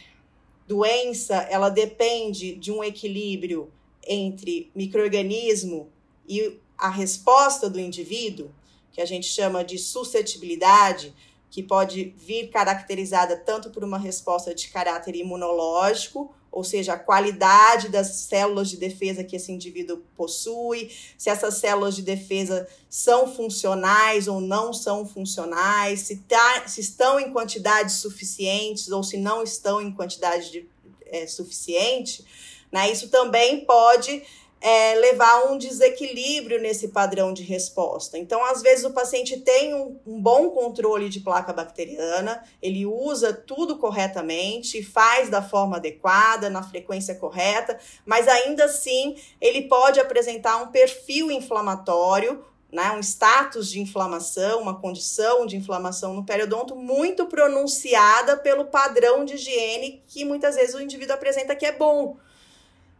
doença, 0.66 1.36
ela 1.50 1.70
depende 1.70 2.54
de 2.54 2.70
um 2.70 2.84
equilíbrio 2.84 3.72
entre 4.06 4.70
microorganismo 4.74 5.90
e 6.28 6.58
a 6.80 6.88
resposta 6.88 7.68
do 7.68 7.78
indivíduo, 7.78 8.50
que 8.90 9.00
a 9.00 9.04
gente 9.04 9.26
chama 9.26 9.62
de 9.62 9.78
suscetibilidade, 9.78 11.14
que 11.50 11.62
pode 11.62 12.14
vir 12.16 12.48
caracterizada 12.48 13.36
tanto 13.36 13.70
por 13.70 13.84
uma 13.84 13.98
resposta 13.98 14.54
de 14.54 14.68
caráter 14.68 15.14
imunológico, 15.14 16.34
ou 16.50 16.64
seja, 16.64 16.94
a 16.94 16.98
qualidade 16.98 17.88
das 17.88 18.08
células 18.08 18.68
de 18.68 18.76
defesa 18.76 19.22
que 19.22 19.36
esse 19.36 19.52
indivíduo 19.52 20.02
possui, 20.16 20.90
se 21.16 21.30
essas 21.30 21.54
células 21.54 21.94
de 21.94 22.02
defesa 22.02 22.66
são 22.88 23.32
funcionais 23.32 24.26
ou 24.26 24.40
não 24.40 24.72
são 24.72 25.06
funcionais, 25.06 26.00
se, 26.00 26.16
tá, 26.16 26.66
se 26.66 26.80
estão 26.80 27.20
em 27.20 27.32
quantidades 27.32 27.96
suficientes 27.96 28.88
ou 28.88 29.04
se 29.04 29.16
não 29.16 29.42
estão 29.44 29.80
em 29.80 29.92
quantidade 29.92 30.50
de, 30.50 30.68
é, 31.06 31.26
suficiente, 31.26 32.24
né? 32.70 32.90
Isso 32.90 33.08
também 33.08 33.64
pode 33.64 34.22
é, 34.60 34.94
levar 34.96 35.30
a 35.30 35.44
um 35.50 35.56
desequilíbrio 35.56 36.60
nesse 36.60 36.88
padrão 36.88 37.32
de 37.32 37.42
resposta. 37.42 38.18
Então, 38.18 38.44
às 38.44 38.60
vezes, 38.60 38.84
o 38.84 38.92
paciente 38.92 39.40
tem 39.40 39.74
um, 39.74 39.98
um, 40.06 40.20
bom 40.20 40.50
controle 40.50 41.08
de 41.08 41.20
placa 41.20 41.52
bacteriana, 41.52 42.44
ele 42.60 42.84
usa 42.84 43.32
tudo 43.32 43.78
corretamente, 43.78 44.82
faz 44.82 45.30
da 45.30 45.40
forma 45.40 45.76
adequada, 45.76 46.50
na 46.50 46.62
frequência 46.62 47.14
correta, 47.14 47.78
mas 48.04 48.28
ainda 48.28 48.66
assim 48.66 49.16
ele 49.40 49.62
pode 49.62 49.98
apresentar 49.98 50.58
um 50.58 50.68
perfil 50.68 51.30
inflamatório. 51.30 52.44
Né, 52.72 52.88
um 52.92 53.00
status 53.00 53.68
de 53.68 53.80
inflamação, 53.80 54.60
uma 54.60 54.80
condição 54.80 55.44
de 55.44 55.56
inflamação 55.56 56.14
no 56.14 56.24
periodonto 56.24 56.76
muito 56.76 57.26
pronunciada 57.26 58.36
pelo 58.36 58.66
padrão 58.66 59.24
de 59.24 59.34
higiene 59.34 60.04
que 60.06 60.24
muitas 60.24 60.54
vezes 60.54 60.76
o 60.76 60.80
indivíduo 60.80 61.16
apresenta 61.16 61.56
que 61.56 61.66
é 61.66 61.72
bom. 61.72 62.16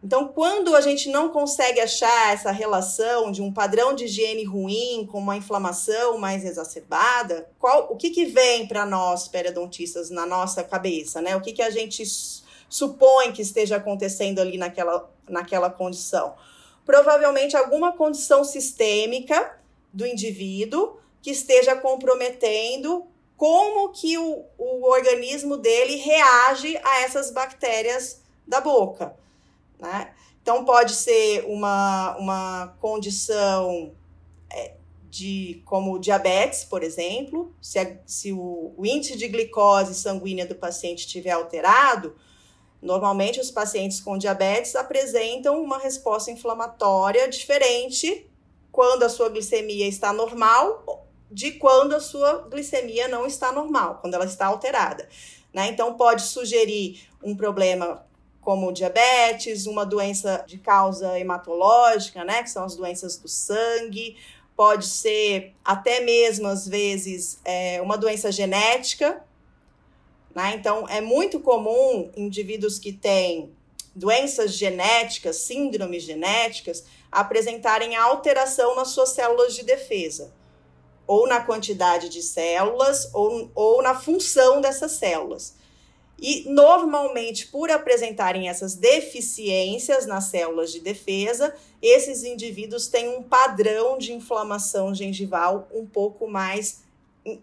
Então, 0.03 0.29
quando 0.29 0.75
a 0.75 0.81
gente 0.81 1.11
não 1.11 1.29
consegue 1.29 1.79
achar 1.79 2.33
essa 2.33 2.51
relação 2.51 3.31
de 3.31 3.43
um 3.43 3.53
padrão 3.53 3.95
de 3.95 4.07
higiene 4.07 4.45
ruim 4.45 5.07
com 5.11 5.19
uma 5.19 5.37
inflamação 5.37 6.17
mais 6.17 6.43
exacerbada, 6.43 7.51
qual, 7.59 7.93
o 7.93 7.97
que, 7.97 8.09
que 8.09 8.25
vem 8.25 8.67
para 8.67 8.87
nós, 8.87 9.29
periodontistas, 9.29 10.09
na 10.09 10.25
nossa 10.25 10.65
cabeça, 10.65 11.21
né? 11.21 11.37
O 11.37 11.41
que, 11.43 11.53
que 11.53 11.61
a 11.61 11.69
gente 11.69 12.03
supõe 12.69 13.31
que 13.33 13.43
esteja 13.43 13.77
acontecendo 13.77 14.41
ali 14.41 14.57
naquela, 14.57 15.11
naquela 15.29 15.69
condição? 15.69 16.35
Provavelmente 16.87 17.55
alguma 17.55 17.93
condição 17.93 18.43
sistêmica 18.43 19.61
do 19.93 20.07
indivíduo 20.07 20.99
que 21.21 21.31
esteja 21.31 21.77
comprometendo 21.77 23.05
como 23.37 23.91
que 23.91 24.17
o, 24.17 24.45
o 24.57 24.89
organismo 24.89 25.59
dele 25.59 25.97
reage 25.97 26.79
a 26.83 27.03
essas 27.03 27.31
bactérias 27.31 28.23
da 28.47 28.63
boca 28.63 29.21
né? 29.81 30.13
Então, 30.43 30.65
pode 30.65 30.95
ser 30.95 31.45
uma, 31.47 32.17
uma 32.19 32.77
condição 32.81 33.95
é, 34.51 34.75
de 35.09 35.63
como 35.65 35.99
diabetes, 35.99 36.65
por 36.65 36.83
exemplo, 36.83 37.55
se, 37.61 37.79
a, 37.79 37.97
se 38.07 38.33
o, 38.33 38.75
o, 38.77 38.87
índice 38.87 39.17
de 39.17 39.29
glicose 39.29 39.95
sanguínea 39.95 40.47
do 40.47 40.55
paciente 40.55 41.01
estiver 41.01 41.33
alterado, 41.33 42.17
normalmente 42.81 43.41
os 43.41 43.51
pacientes 43.51 44.01
com 44.01 44.17
diabetes 44.17 44.75
apresentam 44.77 45.63
uma 45.63 45.79
resposta 45.79 46.31
inflamatória 46.31 47.29
diferente 47.29 48.27
quando 48.73 49.03
a 49.03 49.09
sua 49.09 49.29
glicemia 49.29 49.87
está 49.87 50.13
normal 50.13 51.07
de 51.31 51.53
quando 51.53 51.95
a 51.95 52.01
sua 52.01 52.49
glicemia 52.49 53.07
não 53.07 53.27
está 53.27 53.53
normal, 53.53 53.99
quando 54.01 54.15
ela 54.15 54.25
está 54.25 54.47
alterada. 54.47 55.09
Né? 55.53 55.69
Então, 55.69 55.95
pode 55.95 56.23
sugerir 56.23 57.09
um 57.23 57.37
problema 57.37 58.05
como 58.41 58.73
diabetes, 58.73 59.67
uma 59.67 59.85
doença 59.85 60.45
de 60.47 60.59
causa 60.59 61.19
hematológica, 61.19 62.25
né, 62.25 62.43
que 62.43 62.51
são 62.51 62.65
as 62.65 62.75
doenças 62.75 63.17
do 63.17 63.29
sangue, 63.29 64.17
pode 64.57 64.87
ser 64.87 65.55
até 65.65 66.01
mesmo 66.01 66.47
às 66.47 66.67
vezes 66.67 67.41
é, 67.45 67.81
uma 67.81 67.97
doença 67.97 68.31
genética, 68.31 69.25
né? 70.35 70.55
Então 70.55 70.87
é 70.89 71.01
muito 71.01 71.41
comum 71.41 72.11
indivíduos 72.17 72.79
que 72.79 72.93
têm 72.93 73.53
doenças 73.95 74.53
genéticas, 74.53 75.37
síndromes 75.37 76.03
genéticas, 76.03 76.85
apresentarem 77.11 77.97
alteração 77.97 78.77
nas 78.77 78.89
suas 78.89 79.11
células 79.11 79.55
de 79.55 79.65
defesa, 79.65 80.33
ou 81.07 81.27
na 81.27 81.41
quantidade 81.41 82.09
de 82.09 82.23
células, 82.23 83.11
ou, 83.13 83.51
ou 83.55 83.83
na 83.83 83.99
função 83.99 84.61
dessas 84.61 84.93
células. 84.93 85.57
E 86.21 86.45
normalmente, 86.51 87.47
por 87.47 87.71
apresentarem 87.71 88.49
essas 88.49 88.75
deficiências 88.75 90.07
nas 90.07 90.25
células 90.25 90.71
de 90.71 90.81
defesa, 90.81 91.55
esses 91.81 92.25
indivíduos 92.25 92.89
têm 92.89 93.09
um 93.09 93.23
padrão 93.23 93.97
de 93.97 94.13
inflamação 94.13 94.95
gengival 94.95 95.67
um 95.73 95.87
pouco 95.87 96.29
mais, 96.29 96.83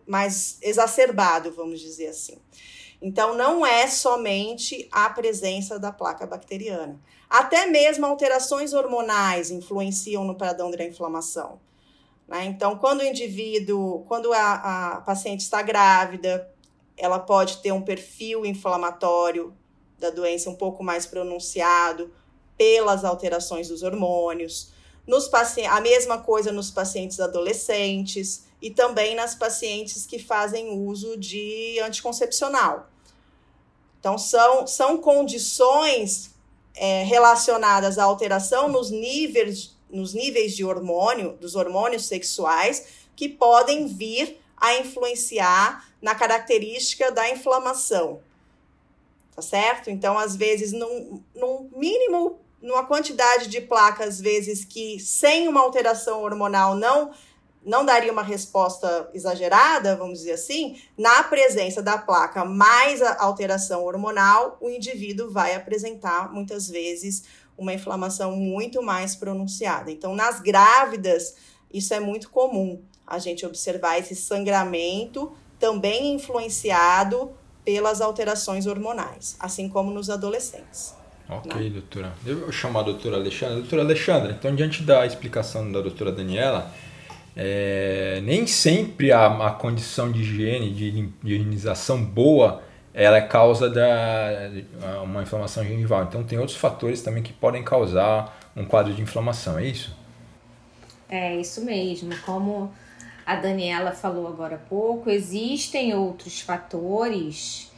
mais 0.05 0.59
exacerbado, 0.61 1.51
vamos 1.51 1.79
dizer 1.79 2.09
assim. 2.09 2.37
Então, 3.01 3.35
não 3.35 3.65
é 3.65 3.87
somente 3.87 4.87
a 4.91 5.09
presença 5.09 5.79
da 5.79 5.91
placa 5.91 6.27
bacteriana. 6.27 6.99
Até 7.27 7.65
mesmo 7.65 8.05
alterações 8.05 8.73
hormonais 8.73 9.49
influenciam 9.49 10.23
no 10.23 10.35
padrão 10.35 10.69
da 10.69 10.83
inflamação. 10.83 11.59
Né? 12.27 12.45
Então, 12.45 12.77
quando 12.77 12.99
o 12.99 13.03
indivíduo, 13.03 14.03
quando 14.07 14.31
a, 14.33 14.97
a 14.97 15.01
paciente 15.01 15.41
está 15.41 15.61
grávida, 15.63 16.47
ela 16.97 17.19
pode 17.19 17.57
ter 17.57 17.71
um 17.71 17.81
perfil 17.81 18.45
inflamatório 18.45 19.55
da 19.99 20.09
doença 20.09 20.49
um 20.49 20.55
pouco 20.55 20.83
mais 20.83 21.05
pronunciado 21.05 22.11
pelas 22.57 23.05
alterações 23.05 23.67
dos 23.67 23.83
hormônios. 23.83 24.71
Nos 25.05 25.29
a 25.69 25.79
mesma 25.79 26.17
coisa 26.17 26.51
nos 26.51 26.71
pacientes 26.71 27.19
adolescentes 27.19 28.45
e 28.61 28.71
também 28.71 29.15
nas 29.15 29.35
pacientes 29.35 30.05
que 30.05 30.19
fazem 30.19 30.69
uso 30.69 31.15
de 31.15 31.79
anticoncepcional. 31.79 32.89
Então, 33.99 34.17
são, 34.17 34.65
são 34.67 34.97
condições 34.97 36.31
é, 36.75 37.03
relacionadas 37.03 37.97
à 37.97 38.03
alteração 38.03 38.67
nos 38.67 38.89
níveis, 38.89 39.75
nos 39.89 40.13
níveis 40.13 40.55
de 40.55 40.65
hormônio, 40.65 41.37
dos 41.39 41.55
hormônios 41.55 42.05
sexuais, 42.05 42.87
que 43.15 43.29
podem 43.29 43.87
vir 43.87 44.39
a 44.57 44.77
influenciar 44.77 45.87
na 46.01 46.15
característica 46.15 47.11
da 47.11 47.29
inflamação. 47.29 48.19
Tá 49.35 49.41
certo? 49.41 49.89
Então, 49.89 50.17
às 50.17 50.35
vezes, 50.35 50.71
num, 50.71 51.23
num 51.35 51.69
mínimo, 51.75 52.39
numa 52.61 52.85
quantidade 52.85 53.47
de 53.47 53.61
placas, 53.61 54.07
às 54.07 54.19
vezes, 54.19 54.65
que 54.65 54.99
sem 54.99 55.47
uma 55.47 55.61
alteração 55.61 56.23
hormonal 56.23 56.75
não 56.75 57.13
não 57.63 57.83
daria 57.83 58.13
uma 58.13 58.23
resposta 58.23 59.09
exagerada, 59.13 59.97
vamos 59.97 60.19
dizer 60.19 60.31
assim, 60.33 60.81
na 60.97 61.21
presença 61.23 61.83
da 61.83 61.97
placa 61.97 62.45
mais 62.45 63.01
a 63.01 63.21
alteração 63.21 63.83
hormonal, 63.83 64.57
o 64.61 64.69
indivíduo 64.69 65.29
vai 65.29 65.53
apresentar 65.53 66.31
muitas 66.31 66.69
vezes 66.69 67.25
uma 67.57 67.73
inflamação 67.73 68.37
muito 68.37 68.81
mais 68.81 69.17
pronunciada. 69.17 69.91
Então, 69.91 70.15
nas 70.15 70.39
grávidas, 70.39 71.35
isso 71.69 71.93
é 71.93 71.99
muito 71.99 72.29
comum 72.29 72.81
a 73.07 73.17
gente 73.17 73.45
observar 73.45 73.97
esse 73.97 74.15
sangramento 74.15 75.31
também 75.57 76.13
influenciado 76.13 77.31
pelas 77.63 78.01
alterações 78.01 78.67
hormonais, 78.67 79.37
assim 79.39 79.69
como 79.69 79.91
nos 79.91 80.09
adolescentes. 80.09 80.93
Ok, 81.29 81.51
né? 81.61 81.69
doutora. 81.69 82.13
Eu 82.25 82.39
vou 82.41 82.51
chamar 82.51 82.81
a 82.81 82.83
doutora 82.83 83.17
Alexandra. 83.17 83.55
Doutora 83.55 83.81
Alexandra, 83.81 84.31
então, 84.31 84.55
diante 84.55 84.83
da 84.83 85.05
explicação 85.05 85.69
da 85.71 85.81
doutora 85.81 86.11
Daniela, 86.11 86.71
é, 87.35 88.21
nem 88.23 88.47
sempre 88.47 89.11
a, 89.11 89.27
a, 89.47 89.51
condição 89.51 90.11
de 90.11 90.21
higiene, 90.21 90.71
de, 90.71 91.09
higienização 91.23 92.03
boa, 92.03 92.63
ela 92.93 93.17
é 93.17 93.21
causa 93.21 93.69
da 93.69 94.49
uma 95.03 95.21
inflamação 95.21 95.63
gengival. 95.63 96.03
Então, 96.03 96.23
tem 96.23 96.39
outros 96.39 96.57
fatores 96.57 97.01
também 97.01 97.21
que 97.21 97.33
podem 97.33 97.63
causar 97.63 98.39
um 98.55 98.65
quadro 98.65 98.93
de 98.93 99.01
inflamação, 99.01 99.59
é 99.59 99.65
isso? 99.65 99.95
É 101.09 101.35
isso 101.35 101.63
mesmo. 101.63 102.15
Como 102.25 102.71
a 103.27 103.35
Daniela 103.35 103.91
falou 103.91 104.25
agora 104.25 104.55
há 104.55 104.69
pouco, 104.69 105.09
existem 105.09 105.93
outros 105.93 106.39
fatores, 106.39 107.69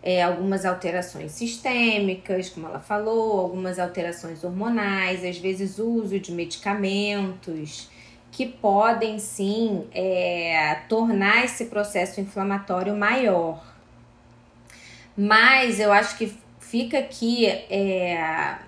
é, 0.00 0.22
algumas 0.22 0.64
alterações 0.64 1.32
sistêmicas, 1.32 2.48
como 2.50 2.68
ela 2.68 2.78
falou, 2.78 3.40
algumas 3.40 3.80
alterações 3.80 4.44
hormonais, 4.44 5.24
às 5.24 5.36
vezes 5.36 5.80
uso 5.80 6.20
de 6.20 6.30
medicamentos 6.30 7.90
que 8.30 8.46
podem 8.46 9.18
sim 9.18 9.84
é, 9.92 10.76
tornar 10.88 11.44
esse 11.44 11.64
processo 11.64 12.20
inflamatório 12.20 12.94
maior. 12.94 13.64
Mas 15.16 15.80
eu 15.80 15.92
acho 15.92 16.16
que 16.16 16.32
fica 16.60 17.00
aqui, 17.00 17.46
é, 17.46 18.58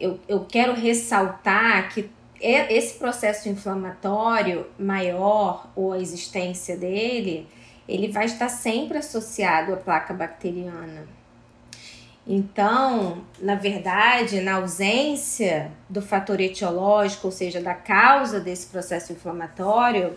eu, 0.00 0.18
eu 0.26 0.44
quero 0.44 0.74
ressaltar 0.74 1.88
que 1.94 2.10
esse 2.40 2.98
processo 2.98 3.48
inflamatório 3.48 4.66
maior 4.78 5.70
ou 5.76 5.92
a 5.92 5.98
existência 5.98 6.76
dele, 6.76 7.46
ele 7.86 8.08
vai 8.08 8.24
estar 8.24 8.48
sempre 8.48 8.98
associado 8.98 9.72
à 9.74 9.76
placa 9.76 10.14
bacteriana. 10.14 11.06
Então, 12.26 13.24
na 13.40 13.56
verdade, 13.56 14.40
na 14.40 14.54
ausência 14.54 15.70
do 15.88 16.00
fator 16.00 16.40
etiológico, 16.40 17.26
ou 17.26 17.32
seja, 17.32 17.60
da 17.60 17.74
causa 17.74 18.38
desse 18.38 18.66
processo 18.66 19.12
inflamatório, 19.12 20.16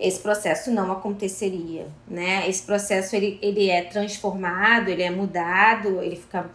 esse 0.00 0.18
processo 0.18 0.72
não 0.72 0.90
aconteceria, 0.90 1.86
né? 2.08 2.48
Esse 2.48 2.62
processo 2.62 3.14
ele, 3.14 3.38
ele 3.40 3.70
é 3.70 3.82
transformado, 3.82 4.88
ele 4.88 5.02
é 5.02 5.10
mudado, 5.10 6.02
ele 6.02 6.16
fica 6.16 6.50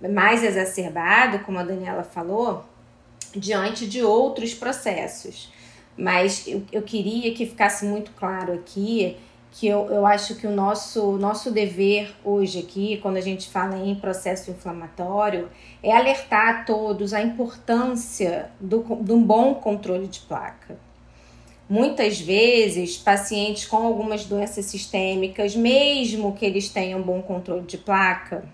mais 0.00 0.42
exacerbado, 0.42 1.40
como 1.40 1.58
a 1.58 1.62
Daniela 1.62 2.02
falou, 2.02 2.64
diante 3.38 3.86
de 3.86 4.02
outros 4.02 4.54
processos. 4.54 5.52
Mas 5.96 6.46
eu, 6.46 6.62
eu 6.70 6.82
queria 6.82 7.32
que 7.34 7.46
ficasse 7.46 7.84
muito 7.84 8.10
claro 8.12 8.52
aqui 8.52 9.16
que 9.58 9.66
eu, 9.66 9.86
eu 9.90 10.04
acho 10.04 10.34
que 10.34 10.46
o 10.46 10.50
nosso, 10.50 11.12
nosso 11.12 11.50
dever 11.50 12.14
hoje 12.22 12.58
aqui, 12.58 12.98
quando 12.98 13.16
a 13.16 13.22
gente 13.22 13.48
fala 13.48 13.78
em 13.78 13.94
processo 13.94 14.50
inflamatório, 14.50 15.48
é 15.82 15.96
alertar 15.96 16.48
a 16.48 16.64
todos 16.64 17.14
a 17.14 17.22
importância 17.22 18.50
do, 18.60 18.82
de 19.00 19.12
um 19.12 19.22
bom 19.22 19.54
controle 19.54 20.08
de 20.08 20.20
placa. 20.20 20.78
Muitas 21.68 22.20
vezes, 22.20 22.98
pacientes 22.98 23.66
com 23.66 23.78
algumas 23.78 24.26
doenças 24.26 24.66
sistêmicas, 24.66 25.56
mesmo 25.56 26.34
que 26.34 26.44
eles 26.44 26.68
tenham 26.68 27.00
bom 27.00 27.22
controle 27.22 27.62
de 27.62 27.78
placa, 27.78 28.44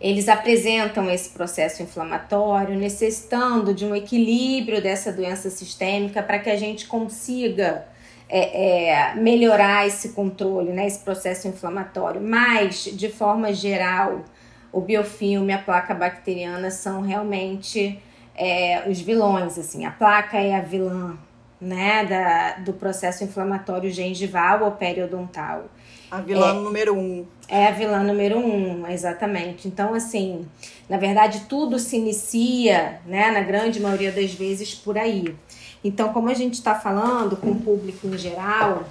eles 0.00 0.28
apresentam 0.28 1.10
esse 1.10 1.30
processo 1.30 1.82
inflamatório, 1.82 2.76
necessitando 2.76 3.72
de 3.72 3.84
um 3.84 3.94
equilíbrio 3.94 4.82
dessa 4.82 5.12
doença 5.12 5.48
sistêmica 5.48 6.22
para 6.22 6.38
que 6.38 6.50
a 6.50 6.56
gente 6.56 6.86
consiga 6.86 7.86
é, 8.28 8.90
é, 8.90 9.14
melhorar 9.14 9.86
esse 9.86 10.10
controle, 10.10 10.70
né, 10.72 10.86
esse 10.86 10.98
processo 10.98 11.48
inflamatório. 11.48 12.20
Mas, 12.20 12.84
de 12.84 13.08
forma 13.08 13.52
geral, 13.54 14.24
o 14.70 14.80
biofilme, 14.80 15.52
a 15.52 15.58
placa 15.58 15.94
bacteriana 15.94 16.70
são 16.70 17.00
realmente 17.00 17.98
é, 18.34 18.84
os 18.88 19.00
vilões. 19.00 19.58
Assim, 19.58 19.86
a 19.86 19.90
placa 19.90 20.36
é 20.36 20.54
a 20.54 20.60
vilã 20.60 21.16
né, 21.58 22.04
da, 22.04 22.52
do 22.64 22.74
processo 22.74 23.24
inflamatório 23.24 23.90
gengival 23.90 24.64
ou 24.64 24.72
periodontal. 24.72 25.64
A 26.10 26.20
vilã 26.20 26.50
é, 26.50 26.52
número 26.52 26.94
um. 26.96 27.26
É 27.48 27.66
a 27.66 27.70
vilã 27.72 28.02
número 28.02 28.38
um, 28.38 28.86
exatamente. 28.86 29.66
Então, 29.66 29.94
assim, 29.94 30.46
na 30.88 30.96
verdade, 30.96 31.42
tudo 31.48 31.78
se 31.78 31.96
inicia, 31.96 33.00
né, 33.06 33.30
na 33.30 33.40
grande 33.40 33.80
maioria 33.80 34.12
das 34.12 34.32
vezes, 34.32 34.74
por 34.74 34.96
aí. 34.96 35.34
Então, 35.82 36.12
como 36.12 36.28
a 36.28 36.34
gente 36.34 36.54
está 36.54 36.74
falando 36.74 37.36
com 37.36 37.50
o 37.50 37.60
público 37.60 38.06
em 38.06 38.18
geral, 38.18 38.84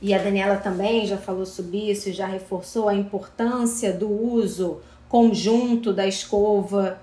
e 0.00 0.12
a 0.14 0.18
Daniela 0.18 0.56
também 0.56 1.06
já 1.06 1.16
falou 1.16 1.46
sobre 1.46 1.90
isso, 1.90 2.12
já 2.12 2.26
reforçou 2.26 2.88
a 2.88 2.94
importância 2.94 3.92
do 3.92 4.08
uso 4.08 4.80
conjunto 5.08 5.92
da 5.92 6.06
escova 6.06 7.00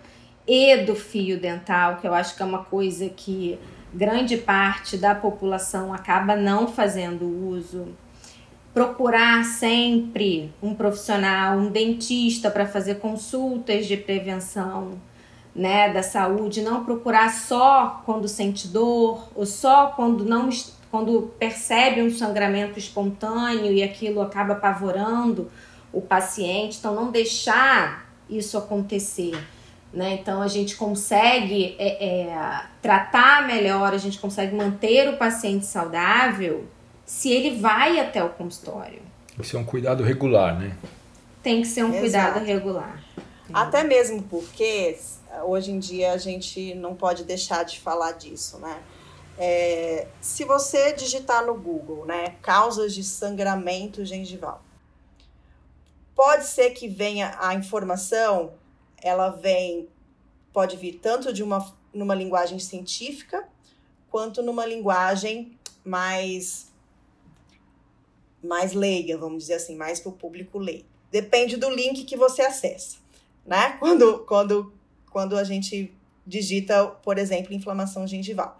e 0.47 0.77
do 0.77 0.95
fio 0.95 1.39
dental, 1.39 1.97
que 1.97 2.07
eu 2.07 2.13
acho 2.13 2.35
que 2.35 2.43
é 2.43 2.45
uma 2.45 2.63
coisa 2.65 3.09
que 3.09 3.57
grande 3.93 4.37
parte 4.37 4.97
da 4.97 5.15
população 5.15 5.93
acaba 5.93 6.35
não 6.35 6.67
fazendo 6.67 7.25
uso. 7.25 7.87
Procurar 8.73 9.45
sempre 9.45 10.51
um 10.61 10.73
profissional, 10.73 11.57
um 11.57 11.69
dentista 11.69 12.49
para 12.49 12.65
fazer 12.65 12.95
consultas 12.95 13.85
de 13.85 13.95
prevenção 13.95 14.99
né, 15.55 15.93
da 15.93 16.01
saúde, 16.01 16.61
não 16.61 16.83
procurar 16.83 17.31
só 17.31 18.01
quando 18.05 18.27
sente 18.27 18.67
dor 18.67 19.29
ou 19.35 19.45
só 19.45 19.87
quando 19.95 20.25
não 20.25 20.49
quando 20.89 21.33
percebe 21.39 22.03
um 22.03 22.11
sangramento 22.11 22.77
espontâneo 22.77 23.71
e 23.71 23.81
aquilo 23.81 24.21
acaba 24.21 24.53
apavorando 24.53 25.49
o 25.91 25.99
paciente, 26.01 26.77
então 26.77 26.93
não 26.93 27.09
deixar 27.09 28.07
isso 28.29 28.59
acontecer. 28.59 29.35
Né? 29.91 30.13
Então 30.13 30.41
a 30.41 30.47
gente 30.47 30.75
consegue 30.75 31.75
é, 31.79 32.05
é, 32.05 32.61
tratar 32.81 33.47
melhor, 33.47 33.93
a 33.93 33.97
gente 33.97 34.19
consegue 34.19 34.55
manter 34.55 35.09
o 35.09 35.17
paciente 35.17 35.65
saudável 35.65 36.65
se 37.05 37.31
ele 37.31 37.59
vai 37.59 37.99
até 37.99 38.23
o 38.23 38.29
consultório. 38.29 39.01
Tem 39.27 39.37
que 39.37 39.47
ser 39.47 39.57
um 39.57 39.65
cuidado 39.65 40.03
regular, 40.03 40.59
né? 40.59 40.77
Tem 41.41 41.61
que 41.61 41.67
ser 41.67 41.83
um 41.83 41.89
Exato. 41.89 42.01
cuidado 42.01 42.45
regular. 42.45 43.03
Até 43.53 43.83
mesmo 43.83 44.23
porque 44.23 44.97
hoje 45.45 45.71
em 45.71 45.79
dia 45.79 46.13
a 46.13 46.17
gente 46.17 46.73
não 46.75 46.95
pode 46.95 47.23
deixar 47.23 47.63
de 47.63 47.79
falar 47.79 48.13
disso, 48.13 48.57
né? 48.59 48.81
É, 49.37 50.07
se 50.21 50.45
você 50.45 50.93
digitar 50.93 51.45
no 51.45 51.55
Google, 51.55 52.05
né, 52.05 52.35
causas 52.41 52.93
de 52.93 53.03
sangramento 53.03 54.05
gengival, 54.05 54.63
pode 56.15 56.45
ser 56.45 56.69
que 56.69 56.87
venha 56.87 57.35
a 57.39 57.55
informação, 57.55 58.53
ela 59.01 59.29
vem, 59.29 59.89
pode 60.53 60.77
vir 60.77 60.99
tanto 61.01 61.33
de 61.33 61.41
uma 61.41 61.73
numa 61.93 62.15
linguagem 62.15 62.57
científica 62.57 63.47
quanto 64.09 64.41
numa 64.41 64.65
linguagem 64.65 65.57
mais 65.85 66.71
mais 68.43 68.73
leiga, 68.73 69.17
vamos 69.17 69.43
dizer 69.43 69.55
assim, 69.55 69.75
mais 69.75 69.99
para 69.99 70.09
o 70.09 70.13
público 70.13 70.57
leigo. 70.57 70.85
Depende 71.11 71.57
do 71.57 71.69
link 71.69 72.03
que 72.03 72.17
você 72.17 72.41
acessa, 72.41 72.97
né? 73.45 73.77
Quando 73.79 74.19
quando 74.25 74.73
quando 75.09 75.37
a 75.37 75.43
gente 75.43 75.95
digita, 76.25 76.87
por 76.87 77.17
exemplo, 77.17 77.53
inflamação 77.53 78.07
gengival. 78.07 78.59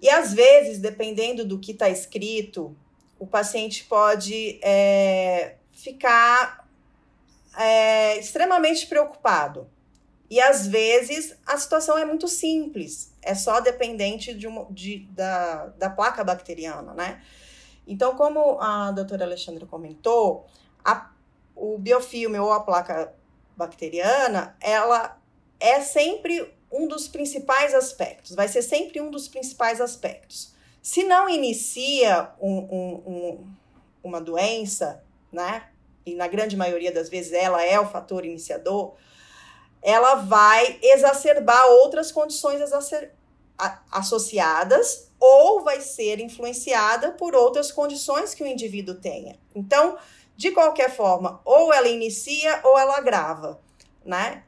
E 0.00 0.08
às 0.08 0.32
vezes, 0.32 0.78
dependendo 0.78 1.44
do 1.44 1.58
que 1.58 1.72
está 1.72 1.88
escrito, 1.88 2.76
o 3.18 3.26
paciente 3.26 3.84
pode 3.84 4.58
é, 4.62 5.56
ficar 5.72 6.66
é, 7.56 8.18
extremamente 8.18 8.86
preocupado. 8.86 9.68
E 10.30 10.40
às 10.40 10.66
vezes 10.66 11.36
a 11.44 11.58
situação 11.58 11.98
é 11.98 12.04
muito 12.04 12.28
simples, 12.28 13.12
é 13.20 13.34
só 13.34 13.60
dependente 13.60 14.32
de, 14.32 14.46
uma, 14.46 14.66
de 14.70 15.00
da, 15.10 15.66
da 15.76 15.90
placa 15.90 16.22
bacteriana, 16.22 16.94
né? 16.94 17.20
Então, 17.86 18.16
como 18.16 18.60
a 18.60 18.90
doutora 18.92 19.24
Alexandra 19.24 19.66
comentou, 19.66 20.46
a, 20.84 21.10
o 21.56 21.78
biofilme 21.78 22.38
ou 22.38 22.52
a 22.52 22.60
placa 22.60 23.12
bacteriana, 23.56 24.56
ela 24.60 25.18
é 25.58 25.80
sempre 25.80 26.54
um 26.72 26.86
dos 26.86 27.08
principais 27.08 27.74
aspectos, 27.74 28.34
vai 28.34 28.48
ser 28.48 28.62
sempre 28.62 29.00
um 29.00 29.10
dos 29.10 29.26
principais 29.26 29.80
aspectos. 29.80 30.54
Se 30.80 31.04
não 31.04 31.28
inicia 31.28 32.30
um, 32.40 32.58
um, 32.58 32.94
um, 33.06 33.54
uma 34.02 34.20
doença, 34.20 35.02
né, 35.32 35.68
e 36.06 36.14
na 36.14 36.26
grande 36.28 36.56
maioria 36.56 36.92
das 36.92 37.08
vezes 37.08 37.32
ela 37.32 37.62
é 37.62 37.78
o 37.78 37.86
fator 37.86 38.24
iniciador, 38.24 38.94
ela 39.82 40.16
vai 40.16 40.78
exacerbar 40.82 41.66
outras 41.66 42.12
condições 42.12 42.60
exacer 42.60 43.14
associadas 43.90 45.09
ou 45.20 45.62
vai 45.62 45.82
ser 45.82 46.18
influenciada 46.18 47.12
por 47.12 47.34
outras 47.34 47.70
condições 47.70 48.34
que 48.34 48.42
o 48.42 48.46
indivíduo 48.46 48.94
tenha. 48.94 49.38
Então, 49.54 49.98
de 50.34 50.50
qualquer 50.50 50.90
forma, 50.96 51.40
ou 51.44 51.72
ela 51.72 51.86
inicia 51.86 52.60
ou 52.64 52.78
ela 52.78 52.96
agrava, 52.96 53.60
né? 54.02 54.42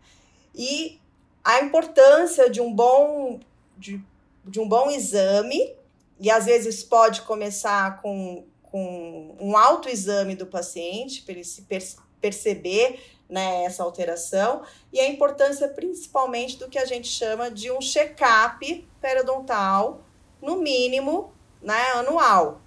E 0.54 0.98
a 1.44 1.60
importância 1.60 2.48
de 2.48 2.60
um 2.60 2.72
bom, 2.72 3.38
de, 3.76 4.02
de 4.44 4.58
um 4.58 4.66
bom 4.66 4.90
exame, 4.90 5.76
e 6.18 6.30
às 6.30 6.46
vezes 6.46 6.82
pode 6.82 7.22
começar 7.22 8.00
com, 8.00 8.44
com 8.62 9.36
um 9.38 9.56
autoexame 9.56 10.34
do 10.34 10.46
paciente, 10.46 11.22
para 11.22 11.34
ele 11.34 11.44
se 11.44 11.62
per 11.62 11.82
perceber 12.20 13.00
né, 13.28 13.64
essa 13.64 13.82
alteração, 13.82 14.62
e 14.92 15.00
a 15.00 15.08
importância 15.08 15.66
principalmente 15.68 16.56
do 16.56 16.68
que 16.68 16.78
a 16.78 16.84
gente 16.84 17.08
chama 17.08 17.50
de 17.50 17.70
um 17.72 17.80
check-up 17.80 18.88
periodontal, 19.00 20.04
no 20.42 20.56
mínimo, 20.56 21.32
né, 21.62 21.92
anual, 21.94 22.60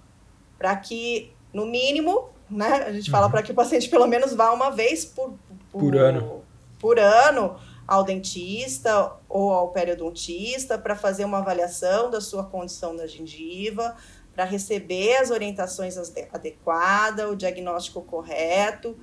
para 0.58 0.74
que, 0.74 1.30
no 1.52 1.66
mínimo, 1.66 2.30
né, 2.50 2.84
a 2.86 2.92
gente 2.92 3.10
fala 3.10 3.26
uhum. 3.26 3.32
para 3.32 3.42
que 3.42 3.52
o 3.52 3.54
paciente 3.54 3.88
pelo 3.88 4.06
menos 4.06 4.32
vá 4.32 4.50
uma 4.52 4.70
vez 4.70 5.04
por, 5.04 5.34
por, 5.70 5.80
por 5.80 5.96
ano. 5.96 6.42
Por 6.78 6.98
ano 6.98 7.56
ao 7.86 8.02
dentista 8.02 9.12
ou 9.28 9.52
ao 9.52 9.68
periodontista 9.68 10.76
para 10.76 10.96
fazer 10.96 11.24
uma 11.24 11.38
avaliação 11.38 12.10
da 12.10 12.20
sua 12.20 12.44
condição 12.44 12.96
da 12.96 13.06
gengiva, 13.06 13.96
para 14.34 14.44
receber 14.44 15.16
as 15.16 15.30
orientações 15.30 15.96
adequadas, 16.32 17.30
o 17.30 17.36
diagnóstico 17.36 18.02
correto, 18.02 18.96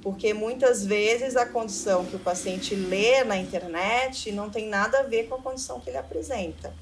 porque 0.00 0.32
muitas 0.32 0.84
vezes 0.84 1.36
a 1.36 1.44
condição 1.44 2.04
que 2.04 2.16
o 2.16 2.18
paciente 2.18 2.74
lê 2.74 3.22
na 3.24 3.36
internet 3.36 4.32
não 4.32 4.48
tem 4.48 4.68
nada 4.68 5.00
a 5.00 5.02
ver 5.02 5.28
com 5.28 5.34
a 5.34 5.42
condição 5.42 5.80
que 5.80 5.90
ele 5.90 5.98
apresenta. 5.98 6.72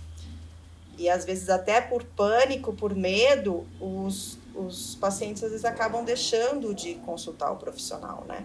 E 1.00 1.08
às 1.08 1.24
vezes 1.24 1.48
até 1.48 1.80
por 1.80 2.04
pânico, 2.04 2.74
por 2.74 2.94
medo, 2.94 3.66
os, 3.80 4.36
os 4.54 4.94
pacientes 4.96 5.42
às 5.42 5.48
vezes 5.50 5.64
acabam 5.64 6.04
deixando 6.04 6.74
de 6.74 6.96
consultar 6.96 7.50
o 7.50 7.56
profissional, 7.56 8.22
né? 8.28 8.44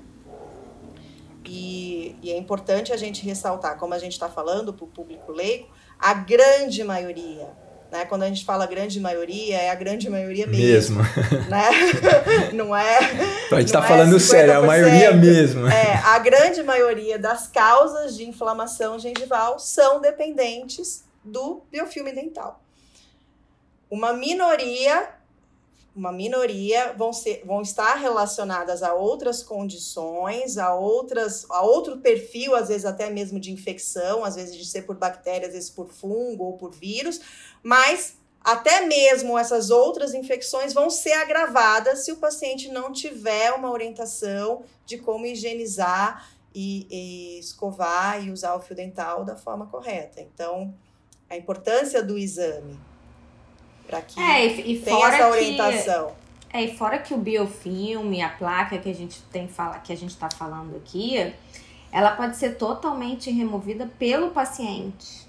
E, 1.46 2.16
e 2.24 2.32
é 2.32 2.38
importante 2.38 2.94
a 2.94 2.98
gente 2.98 3.26
ressaltar, 3.26 3.78
como 3.78 3.94
a 3.94 4.00
gente 4.00 4.14
está 4.14 4.30
falando 4.30 4.74
para 4.74 4.86
o 4.86 4.88
público 4.88 5.34
leigo, 5.34 5.68
a 6.00 6.14
grande 6.14 6.82
maioria, 6.82 7.50
né? 7.92 8.06
Quando 8.06 8.24
a 8.24 8.28
gente 8.30 8.46
fala 8.46 8.66
grande 8.66 9.02
maioria, 9.02 9.58
é 9.58 9.70
a 9.70 9.76
grande 9.76 10.10
maioria 10.10 10.48
mesmo. 10.48 11.04
mesmo. 11.04 11.26
Né? 11.52 11.70
não 12.56 12.74
é. 12.74 13.00
A 13.52 13.56
gente 13.60 13.66
está 13.66 13.82
falando 13.82 14.16
é 14.16 14.20
sério, 14.20 14.54
é 14.54 14.56
a 14.56 14.62
maioria 14.62 15.12
mesmo. 15.12 15.68
É, 15.68 15.96
a 16.06 16.18
grande 16.20 16.64
maioria 16.64 17.20
das 17.20 17.48
causas 17.48 18.16
de 18.16 18.26
inflamação 18.26 18.98
gengival 18.98 19.60
são 19.60 20.00
dependentes 20.00 21.04
do 21.26 21.64
biofilme 21.72 22.14
dental. 22.14 22.62
Uma 23.90 24.14
minoria 24.14 25.16
uma 25.96 26.12
minoria 26.12 26.94
vão, 26.98 27.14
ser, 27.14 27.42
vão 27.46 27.62
estar 27.62 27.96
relacionadas 27.96 28.84
a 28.84 28.94
outras 28.94 29.42
condições, 29.42 30.58
a 30.58 30.76
outras, 30.76 31.50
a 31.50 31.62
outro 31.62 32.00
perfil, 32.00 32.54
às 32.54 32.68
vezes 32.68 32.86
até 32.86 33.10
mesmo 33.10 33.40
de 33.40 33.50
infecção, 33.50 34.26
às 34.26 34.36
vezes 34.36 34.58
de 34.58 34.66
ser 34.66 34.82
por 34.82 34.98
bactéria, 34.98 35.48
às 35.48 35.54
vezes 35.54 35.70
por 35.70 35.88
fungo 35.88 36.44
ou 36.44 36.58
por 36.58 36.72
vírus, 36.72 37.22
mas 37.64 38.18
até 38.42 38.86
mesmo 38.86 39.40
essas 39.40 39.70
outras 39.70 40.14
infecções 40.14 40.74
vão 40.74 40.90
ser 40.90 41.14
agravadas 41.14 42.04
se 42.04 42.12
o 42.12 42.18
paciente 42.18 42.68
não 42.68 42.92
tiver 42.92 43.54
uma 43.54 43.72
orientação 43.72 44.64
de 44.86 44.98
como 44.98 45.26
higienizar 45.26 46.30
e, 46.54 46.88
e 46.92 47.40
escovar 47.40 48.24
e 48.24 48.32
usar 48.32 48.54
o 48.54 48.60
fio 48.60 48.76
dental 48.76 49.24
da 49.24 49.38
forma 49.38 49.66
correta. 49.68 50.22
Então, 50.22 50.74
a 51.30 51.38
importância 51.38 52.04
do 52.04 52.18
exame 52.18 52.78
para 53.88 54.02
que 54.02 54.20
é, 54.20 54.48
e, 54.48 54.74
e 54.74 54.80
tenha 54.80 55.08
essa 55.08 55.30
orientação. 55.30 56.12
Que, 56.50 56.58
é, 56.58 56.64
e 56.64 56.76
fora 56.76 56.98
que 56.98 57.14
o 57.14 57.18
biofilme, 57.18 58.22
a 58.22 58.30
placa 58.30 58.78
que 58.78 58.90
a 58.90 58.94
gente 58.94 59.22
tem 59.32 59.48
fala, 59.48 59.80
que 59.80 59.92
a 59.92 59.98
gente 59.98 60.12
está 60.12 60.30
falando 60.30 60.76
aqui, 60.76 61.34
ela 61.92 62.12
pode 62.12 62.38
ser 62.38 62.58
totalmente 62.58 63.32
removida 63.32 63.90
pelo 64.00 64.32
paciente. 64.32 65.26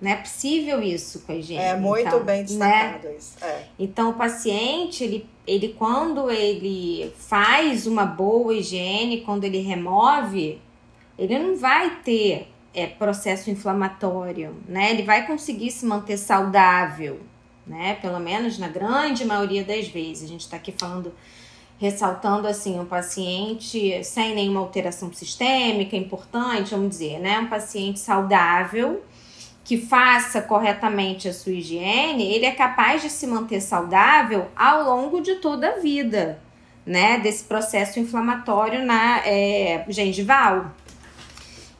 Não 0.00 0.10
é 0.10 0.16
possível 0.16 0.82
isso 0.82 1.20
com 1.20 1.32
a 1.32 1.36
higiene. 1.36 1.62
É 1.62 1.76
muito 1.76 2.08
então, 2.08 2.22
bem 2.22 2.38
né? 2.38 2.42
destacado 2.42 3.04
né? 3.04 3.16
isso. 3.16 3.44
É. 3.44 3.64
Então, 3.78 4.10
o 4.10 4.14
paciente, 4.14 5.02
ele, 5.02 5.26
ele, 5.46 5.68
quando 5.70 6.30
ele 6.30 7.14
faz 7.16 7.86
uma 7.86 8.04
boa 8.04 8.54
higiene, 8.54 9.22
quando 9.22 9.44
ele 9.44 9.60
remove, 9.60 10.60
ele 11.18 11.38
não 11.38 11.56
vai 11.56 11.96
ter 12.00 12.52
é, 12.76 12.86
processo 12.86 13.50
inflamatório, 13.50 14.54
né? 14.68 14.92
Ele 14.92 15.02
vai 15.02 15.26
conseguir 15.26 15.70
se 15.72 15.84
manter 15.84 16.16
saudável 16.16 17.20
né? 17.66 17.98
Pelo 18.00 18.20
menos 18.20 18.58
na 18.58 18.68
grande 18.68 19.24
maioria 19.24 19.64
das 19.64 19.88
vezes. 19.88 20.24
A 20.24 20.28
gente 20.28 20.42
está 20.42 20.56
aqui 20.56 20.72
falando, 20.78 21.12
ressaltando 21.78 22.46
assim, 22.46 22.78
um 22.78 22.86
paciente 22.86 24.02
sem 24.04 24.34
nenhuma 24.34 24.60
alteração 24.60 25.12
sistêmica, 25.12 25.96
importante, 25.96 26.70
vamos 26.70 26.90
dizer, 26.90 27.18
né? 27.18 27.40
Um 27.40 27.48
paciente 27.48 27.98
saudável 27.98 29.02
que 29.64 29.76
faça 29.76 30.40
corretamente 30.40 31.28
a 31.28 31.32
sua 31.32 31.50
higiene, 31.50 32.22
ele 32.32 32.46
é 32.46 32.52
capaz 32.52 33.02
de 33.02 33.10
se 33.10 33.26
manter 33.26 33.60
saudável 33.60 34.46
ao 34.54 34.84
longo 34.84 35.20
de 35.20 35.36
toda 35.36 35.70
a 35.70 35.78
vida, 35.80 36.40
né? 36.84 37.18
Desse 37.18 37.42
processo 37.42 37.98
inflamatório 37.98 38.84
na 38.84 39.26
é, 39.26 39.84
gengival. 39.88 40.70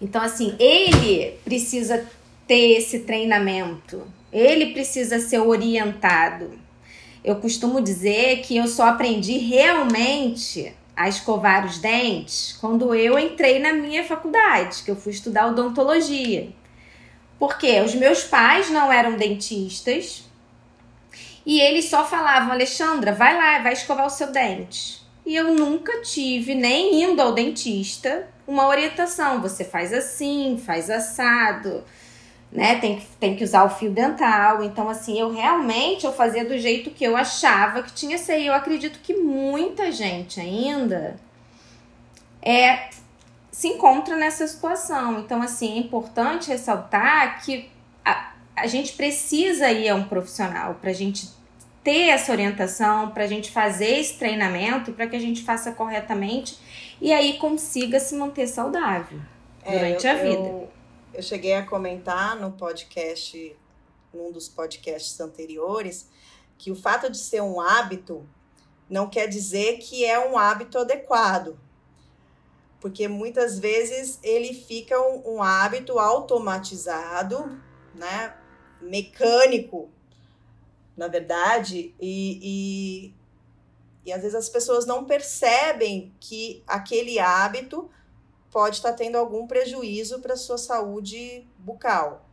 Então, 0.00 0.22
assim, 0.22 0.54
ele 0.58 1.38
precisa 1.44 2.06
ter 2.46 2.78
esse 2.78 3.00
treinamento, 3.00 4.02
ele 4.32 4.72
precisa 4.72 5.18
ser 5.18 5.38
orientado. 5.38 6.58
Eu 7.24 7.36
costumo 7.36 7.80
dizer 7.80 8.42
que 8.42 8.56
eu 8.56 8.68
só 8.68 8.86
aprendi 8.86 9.38
realmente 9.38 10.72
a 10.96 11.08
escovar 11.08 11.66
os 11.66 11.78
dentes 11.78 12.56
quando 12.60 12.94
eu 12.94 13.18
entrei 13.18 13.58
na 13.58 13.72
minha 13.72 14.04
faculdade, 14.04 14.82
que 14.82 14.90
eu 14.90 14.96
fui 14.96 15.12
estudar 15.12 15.48
odontologia. 15.48 16.48
Porque 17.38 17.80
os 17.80 17.94
meus 17.94 18.22
pais 18.24 18.70
não 18.70 18.90
eram 18.90 19.16
dentistas 19.16 20.24
e 21.44 21.60
eles 21.60 21.86
só 21.86 22.04
falavam: 22.04 22.52
Alexandra, 22.52 23.12
vai 23.12 23.36
lá, 23.36 23.58
vai 23.60 23.72
escovar 23.72 24.06
o 24.06 24.10
seu 24.10 24.32
dente. 24.32 25.02
E 25.24 25.34
eu 25.34 25.54
nunca 25.54 26.00
tive, 26.02 26.54
nem 26.54 27.02
indo 27.02 27.20
ao 27.20 27.32
dentista, 27.32 28.28
uma 28.46 28.66
orientação. 28.68 29.40
Você 29.42 29.64
faz 29.64 29.92
assim, 29.92 30.60
faz 30.64 30.90
assado 30.90 31.84
né? 32.50 32.78
Tem 32.78 32.98
que, 32.98 33.06
tem 33.20 33.36
que 33.36 33.44
usar 33.44 33.64
o 33.64 33.70
fio 33.70 33.90
dental. 33.90 34.62
Então, 34.62 34.88
assim, 34.88 35.18
eu 35.18 35.32
realmente 35.32 36.06
eu 36.06 36.12
fazia 36.12 36.44
do 36.44 36.58
jeito 36.58 36.90
que 36.90 37.04
eu 37.04 37.16
achava 37.16 37.82
que 37.82 37.92
tinha 37.92 38.16
que 38.16 38.24
ser. 38.24 38.40
Eu 38.40 38.54
acredito 38.54 38.98
que 39.00 39.14
muita 39.14 39.90
gente 39.92 40.40
ainda 40.40 41.16
é 42.42 42.88
se 43.50 43.68
encontra 43.68 44.16
nessa 44.16 44.46
situação. 44.46 45.20
Então, 45.20 45.42
assim, 45.42 45.74
é 45.74 45.78
importante 45.78 46.48
ressaltar 46.48 47.42
que 47.42 47.68
a, 48.04 48.32
a 48.54 48.66
gente 48.66 48.92
precisa 48.92 49.70
ir 49.70 49.88
a 49.88 49.94
um 49.94 50.04
profissional 50.04 50.74
para 50.74 50.90
a 50.90 50.94
gente 50.94 51.28
ter 51.82 52.08
essa 52.08 52.32
orientação, 52.32 53.10
para 53.10 53.24
a 53.24 53.26
gente 53.26 53.50
fazer 53.50 53.98
esse 54.00 54.18
treinamento, 54.18 54.92
para 54.92 55.06
que 55.06 55.14
a 55.14 55.20
gente 55.20 55.42
faça 55.42 55.72
corretamente 55.72 56.58
e 57.00 57.12
aí 57.12 57.38
consiga 57.38 58.00
se 58.00 58.14
manter 58.16 58.46
saudável 58.46 59.20
é, 59.62 59.72
durante 59.72 60.06
eu, 60.06 60.12
a 60.12 60.14
vida. 60.14 60.48
Eu 60.48 60.76
eu 61.16 61.22
cheguei 61.22 61.54
a 61.54 61.64
comentar 61.64 62.38
no 62.38 62.52
podcast, 62.52 63.56
num 64.12 64.30
dos 64.30 64.50
podcasts 64.50 65.18
anteriores, 65.18 66.10
que 66.58 66.70
o 66.70 66.76
fato 66.76 67.10
de 67.10 67.16
ser 67.16 67.40
um 67.40 67.58
hábito 67.58 68.28
não 68.88 69.08
quer 69.08 69.26
dizer 69.26 69.78
que 69.78 70.04
é 70.04 70.18
um 70.18 70.36
hábito 70.36 70.78
adequado. 70.78 71.58
Porque 72.80 73.08
muitas 73.08 73.58
vezes 73.58 74.18
ele 74.22 74.52
fica 74.52 75.00
um, 75.00 75.36
um 75.36 75.42
hábito 75.42 75.98
automatizado, 75.98 77.58
né? 77.94 78.34
mecânico, 78.82 79.88
na 80.94 81.08
verdade, 81.08 81.94
e, 81.98 82.38
e, 82.42 83.14
e 84.06 84.12
às 84.12 84.22
vezes 84.22 84.36
as 84.36 84.48
pessoas 84.48 84.86
não 84.86 85.04
percebem 85.04 86.14
que 86.20 86.62
aquele 86.64 87.18
hábito 87.18 87.90
pode 88.52 88.76
estar 88.76 88.92
tendo 88.92 89.18
algum 89.18 89.48
prejuízo 89.48 90.20
para 90.20 90.34
a 90.34 90.36
sua 90.36 90.56
saúde 90.56 91.44
bucal. 91.58 92.24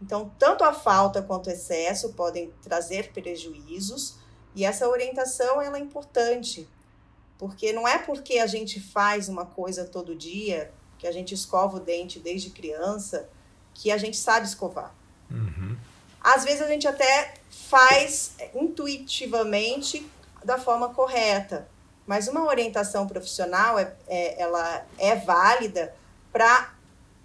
Então, 0.00 0.30
tanto 0.38 0.62
a 0.62 0.72
falta 0.72 1.22
quanto 1.22 1.48
o 1.48 1.50
excesso 1.50 2.12
podem 2.12 2.52
trazer 2.62 3.12
prejuízos, 3.12 4.16
e 4.54 4.64
essa 4.64 4.88
orientação 4.88 5.60
ela 5.60 5.78
é 5.78 5.80
importante, 5.80 6.68
porque 7.38 7.72
não 7.72 7.88
é 7.88 7.98
porque 7.98 8.38
a 8.38 8.46
gente 8.46 8.78
faz 8.78 9.28
uma 9.28 9.46
coisa 9.46 9.84
todo 9.84 10.14
dia, 10.14 10.70
que 10.98 11.06
a 11.06 11.12
gente 11.12 11.34
escova 11.34 11.78
o 11.78 11.80
dente 11.80 12.18
desde 12.18 12.50
criança, 12.50 13.28
que 13.72 13.90
a 13.90 13.96
gente 13.96 14.18
sabe 14.18 14.46
escovar. 14.46 14.94
Uhum. 15.30 15.76
Às 16.20 16.44
vezes 16.44 16.60
a 16.60 16.68
gente 16.68 16.86
até 16.86 17.34
faz 17.48 18.34
intuitivamente 18.54 20.06
da 20.44 20.58
forma 20.58 20.90
correta, 20.90 21.68
mas 22.06 22.28
uma 22.28 22.44
orientação 22.44 23.06
profissional 23.06 23.78
é, 23.78 23.94
é 24.08 24.40
ela 24.40 24.84
é 24.98 25.14
válida 25.16 25.94
para, 26.32 26.74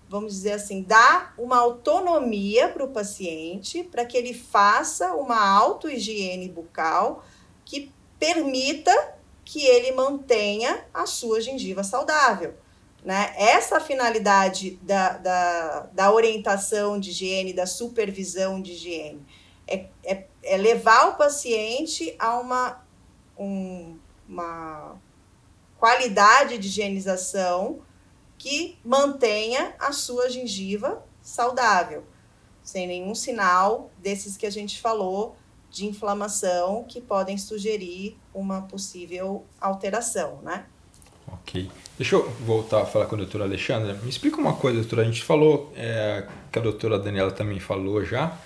vamos 0.10 0.34
dizer 0.34 0.54
assim, 0.54 0.84
dar 0.84 1.34
uma 1.38 1.58
autonomia 1.58 2.69
para 2.69 2.84
o 2.84 2.89
paciente, 2.89 3.84
para 3.84 4.06
que 4.06 4.17
ele 4.17 4.34
faça 4.34 5.13
uma 5.13 5.39
auto-higiene 5.39 6.49
bucal 6.49 7.23
que 7.63 7.91
permita 8.19 9.15
que 9.43 9.63
ele 9.65 9.91
mantenha 9.91 10.86
a 10.93 11.06
sua 11.06 11.39
gengiva 11.39 11.84
saudável. 11.84 12.56
Né? 13.04 13.34
Essa 13.38 13.80
finalidade 13.80 14.80
da, 14.82 15.10
da, 15.17 15.80
da 15.93 16.12
orientação 16.12 16.99
de 16.99 17.12
higiene, 17.12 17.54
da 17.54 17.67
supervisão 17.67 18.60
de 18.60 18.71
higiene, 18.71 19.23
é, 19.67 19.86
é, 20.04 20.25
é 20.41 20.58
levar 20.58 21.10
o 21.10 21.15
paciente 21.15 22.15
a 22.17 22.39
uma, 22.39 22.84
um, 23.38 23.98
uma 24.28 24.95
qualidade 25.78 26.58
de 26.58 26.67
higienização 26.67 27.80
que 28.38 28.78
mantenha 28.84 29.76
a 29.80 29.91
sua 29.91 30.30
gengiva 30.30 31.04
saudável, 31.21 32.04
sem 32.63 32.88
nenhum 32.88 33.15
sinal 33.15 33.91
desses 33.98 34.38
que 34.38 34.45
a 34.45 34.50
gente 34.50 34.80
falou 34.80 35.36
de 35.69 35.86
inflamação 35.86 36.86
que 36.88 37.02
podem 37.02 37.38
sugerir 37.38 38.17
uma 38.34 38.62
possível 38.62 39.45
alteração, 39.60 40.39
né? 40.41 40.65
Ok. 41.28 41.69
Deixa 41.98 42.15
eu 42.15 42.30
voltar 42.41 42.82
a 42.82 42.86
falar 42.86 43.06
com 43.08 43.15
a 43.15 43.17
doutora 43.17 43.45
Alexandra. 43.45 43.93
Me 43.95 44.10
explica 44.10 44.38
uma 44.38 44.54
coisa, 44.54 44.80
doutora. 44.80 45.02
A 45.02 45.06
gente 45.06 45.24
falou, 45.24 45.71
é, 45.76 46.28
que 46.52 46.60
a 46.60 46.62
doutora 46.62 47.00
Daniela 47.00 47.32
também 47.32 47.60
falou 47.60 48.04
já, 48.04 48.38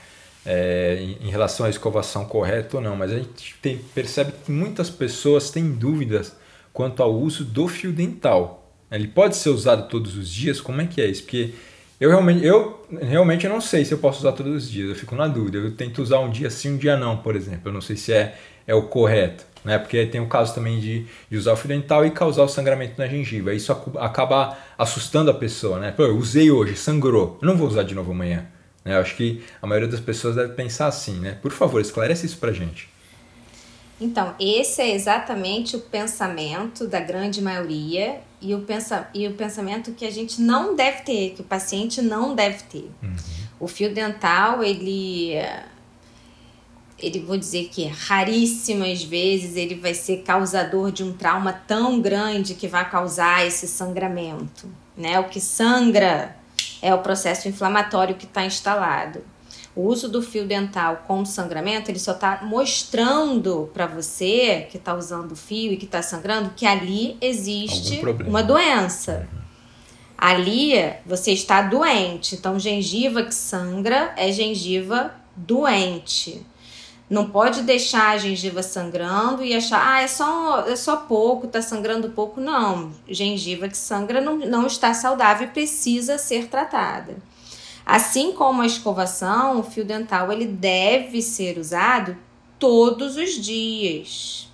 é, 0.45 0.97
em, 1.21 1.30
relação 1.30 1.65
à 1.65 1.69
escovação 1.69 2.25
correta 2.25 2.78
ou 2.78 2.84
não, 2.84 2.95
mas 2.95 3.12
a 3.12 3.17
gente 3.17 3.56
tem, 3.62 3.78
percebe 3.78 4.32
que 4.45 4.52
muitas 4.52 4.89
pessoas 4.89 5.52
têm 5.52 5.71
dúvidas 5.71 6.36
quanto 6.73 7.04
ao 7.04 7.13
uso 7.13 7.43
do 7.43 7.67
fio 7.67 7.91
dental. 7.91 8.73
Ele 8.91 9.08
pode 9.08 9.36
ser 9.36 9.49
usado 9.49 9.88
todos 9.88 10.17
os 10.17 10.30
dias? 10.30 10.60
Como 10.60 10.82
é 10.82 10.88
que 10.88 11.02
é 11.02 11.08
isso? 11.08 11.23
Porque 11.23 11.54
Eu 11.99 12.10
realmente, 12.10 12.45
eu 12.45 12.88
realmente 13.02 13.47
não 13.47 13.60
sei 13.60 13.84
se 13.84 13.93
eu 13.93 13.97
posso 13.97 14.19
usar 14.19 14.32
todos 14.32 14.63
os 14.63 14.71
dias, 14.71 14.89
eu 14.89 14.95
fico 14.95 15.15
na 15.15 15.28
dúvida. 15.28 15.58
Eu 15.58 15.75
tento 15.75 16.02
usar 16.02 16.19
um 16.19 16.30
dia 16.30 16.49
sim, 16.49 16.71
um 16.71 16.78
dia 16.78 16.95
não, 16.97 17.17
por 17.17 17.36
exemplo. 17.36 17.69
Eu 17.69 17.73
não 17.73 17.82
sei 17.82 17.97
se 17.97 18.13
é, 18.13 18.36
é 18.65 18.73
o 18.73 18.84
correto, 18.84 19.45
né? 19.65 19.78
Porque 19.78 20.06
tem 20.06 20.21
o 20.21 20.28
caso 20.28 20.56
também 20.56 20.80
de, 20.80 21.06
de 21.30 21.38
usar 21.38 21.54
o 21.54 21.58
fio 21.58 21.67
dental 21.67 22.06
e 22.06 22.12
causar 22.12 22.43
o 22.43 22.47
sangramento 22.47 22.93
na 22.97 23.08
gengiva. 23.08 23.54
Isso 23.54 23.71
acaba 23.99 24.58
assustando 24.78 25.30
a 25.30 25.34
pessoa, 25.34 25.80
né? 25.80 25.91
Pô, 25.91 26.04
eu 26.04 26.17
usei 26.17 26.49
hoje, 26.49 26.75
sangrou, 26.75 27.38
eu 27.41 27.47
não 27.47 27.58
vou 27.58 27.67
usar 27.67 27.84
de 27.84 27.93
novo 27.93 28.12
amanhã. 28.12 28.47
Né? 28.89 28.95
Eu 28.95 29.02
acho 29.02 29.15
que 29.15 29.43
a 29.62 29.67
maioria 29.67 29.88
das 29.88 29.99
pessoas 29.99 30.36
deve 30.36 30.54
pensar 30.54 30.88
assim, 30.88 31.19
né? 31.19 31.38
Por 31.39 31.52
favor, 31.52 31.80
esclarece 31.80 32.25
isso 32.25 32.39
pra 32.39 32.52
gente. 32.52 32.89
Então, 34.02 34.34
esse 34.39 34.82
é 34.82 34.95
exatamente 34.95 35.75
o 35.75 35.80
pensamento 35.80 36.88
da 36.88 36.99
grande 36.99 37.39
maioria 37.39 38.21
e 38.41 38.56
o, 38.56 38.62
pensa, 38.62 39.08
e 39.13 39.28
o 39.28 39.34
pensamento 39.34 39.91
que 39.91 40.06
a 40.06 40.10
gente 40.10 40.41
não 40.41 40.75
deve 40.75 41.04
ter, 41.04 41.34
que 41.36 41.41
o 41.41 41.43
paciente 41.43 42.02
não 42.02 42.34
deve 42.34 42.63
ter. 42.63 42.89
Uhum. 43.04 43.15
O 43.60 43.67
fio 43.67 43.93
dental, 43.93 44.63
ele, 44.63 45.34
ele 46.97 47.19
vou 47.19 47.38
dizer 47.38 47.67
que 47.67 47.86
raríssimas 47.86 49.04
vezes 49.04 49.56
ele 49.56 49.75
vai 49.75 49.93
ser 49.93 50.23
causador 50.23 50.91
de 50.91 51.04
um 51.04 51.12
trauma 51.12 51.54
tão 51.54 52.02
grande 52.02 52.56
que 52.56 52.67
vai 52.67 52.89
causar 52.89 53.45
esse 53.45 53.67
sangramento. 53.67 54.67
Né? 54.97 55.19
O 55.19 55.25
que 55.25 55.41
sangra 55.41 56.38
é 56.82 56.94
o 56.94 57.00
processo 57.00 57.48
inflamatório 57.48 58.15
que 58.15 58.26
está 58.26 58.46
instalado. 58.46 59.22
O 59.76 59.84
uso 59.84 60.10
do 60.10 60.22
fio 60.22 60.48
dental 60.48 61.04
com 61.08 61.24
sangramento, 61.24 61.89
ele 61.89 62.00
só 62.00 62.12
está 62.12 62.42
mostrando 62.44 63.70
para 63.74 63.86
você 63.86 64.68
que 64.70 64.78
está 64.78 64.94
usando 64.96 65.32
o 65.32 65.36
fio 65.36 65.72
e 65.72 65.78
que 65.78 65.86
está 65.86 66.02
sangrando 66.02 66.52
que 66.56 66.65
ali 66.65 67.18
existe 67.22 68.02
uma 68.28 68.44
doença. 68.44 69.28
Ali 70.18 70.74
você 71.06 71.32
está 71.32 71.62
doente. 71.62 72.36
Então, 72.36 72.60
gengiva 72.60 73.24
que 73.24 73.34
sangra 73.34 74.13
é 74.18 74.32
gengiva 74.32 75.13
doente. 75.36 76.46
Não 77.10 77.30
pode 77.30 77.63
deixar 77.63 78.12
a 78.12 78.17
gengiva 78.17 78.62
sangrando 78.62 79.43
e 79.43 79.56
achar, 79.56 79.82
ah, 79.84 80.02
é 80.02 80.08
só, 80.08 80.65
é 80.67 80.76
só 80.76 80.95
pouco, 80.98 81.48
tá 81.48 81.62
sangrando 81.62 82.12
pouco. 82.12 82.39
Não, 82.39 82.91
gengiva 83.08 83.67
que 83.67 83.78
sangra 83.78 84.22
não, 84.22 84.38
não 84.38 84.67
está 84.67 84.93
saudável 84.93 85.48
e 85.48 85.52
precisa 85.52 86.19
ser 86.19 86.48
tratada. 86.48 87.17
Assim 87.84 88.32
como 88.34 88.62
a 88.62 88.67
escovação, 88.67 89.60
o 89.60 89.63
fio 89.63 89.84
dental 89.84 90.32
ele 90.32 90.45
deve 90.45 91.24
ser 91.24 91.58
usado 91.58 92.15
todos 92.60 93.17
os 93.17 93.32
dias. 93.32 94.48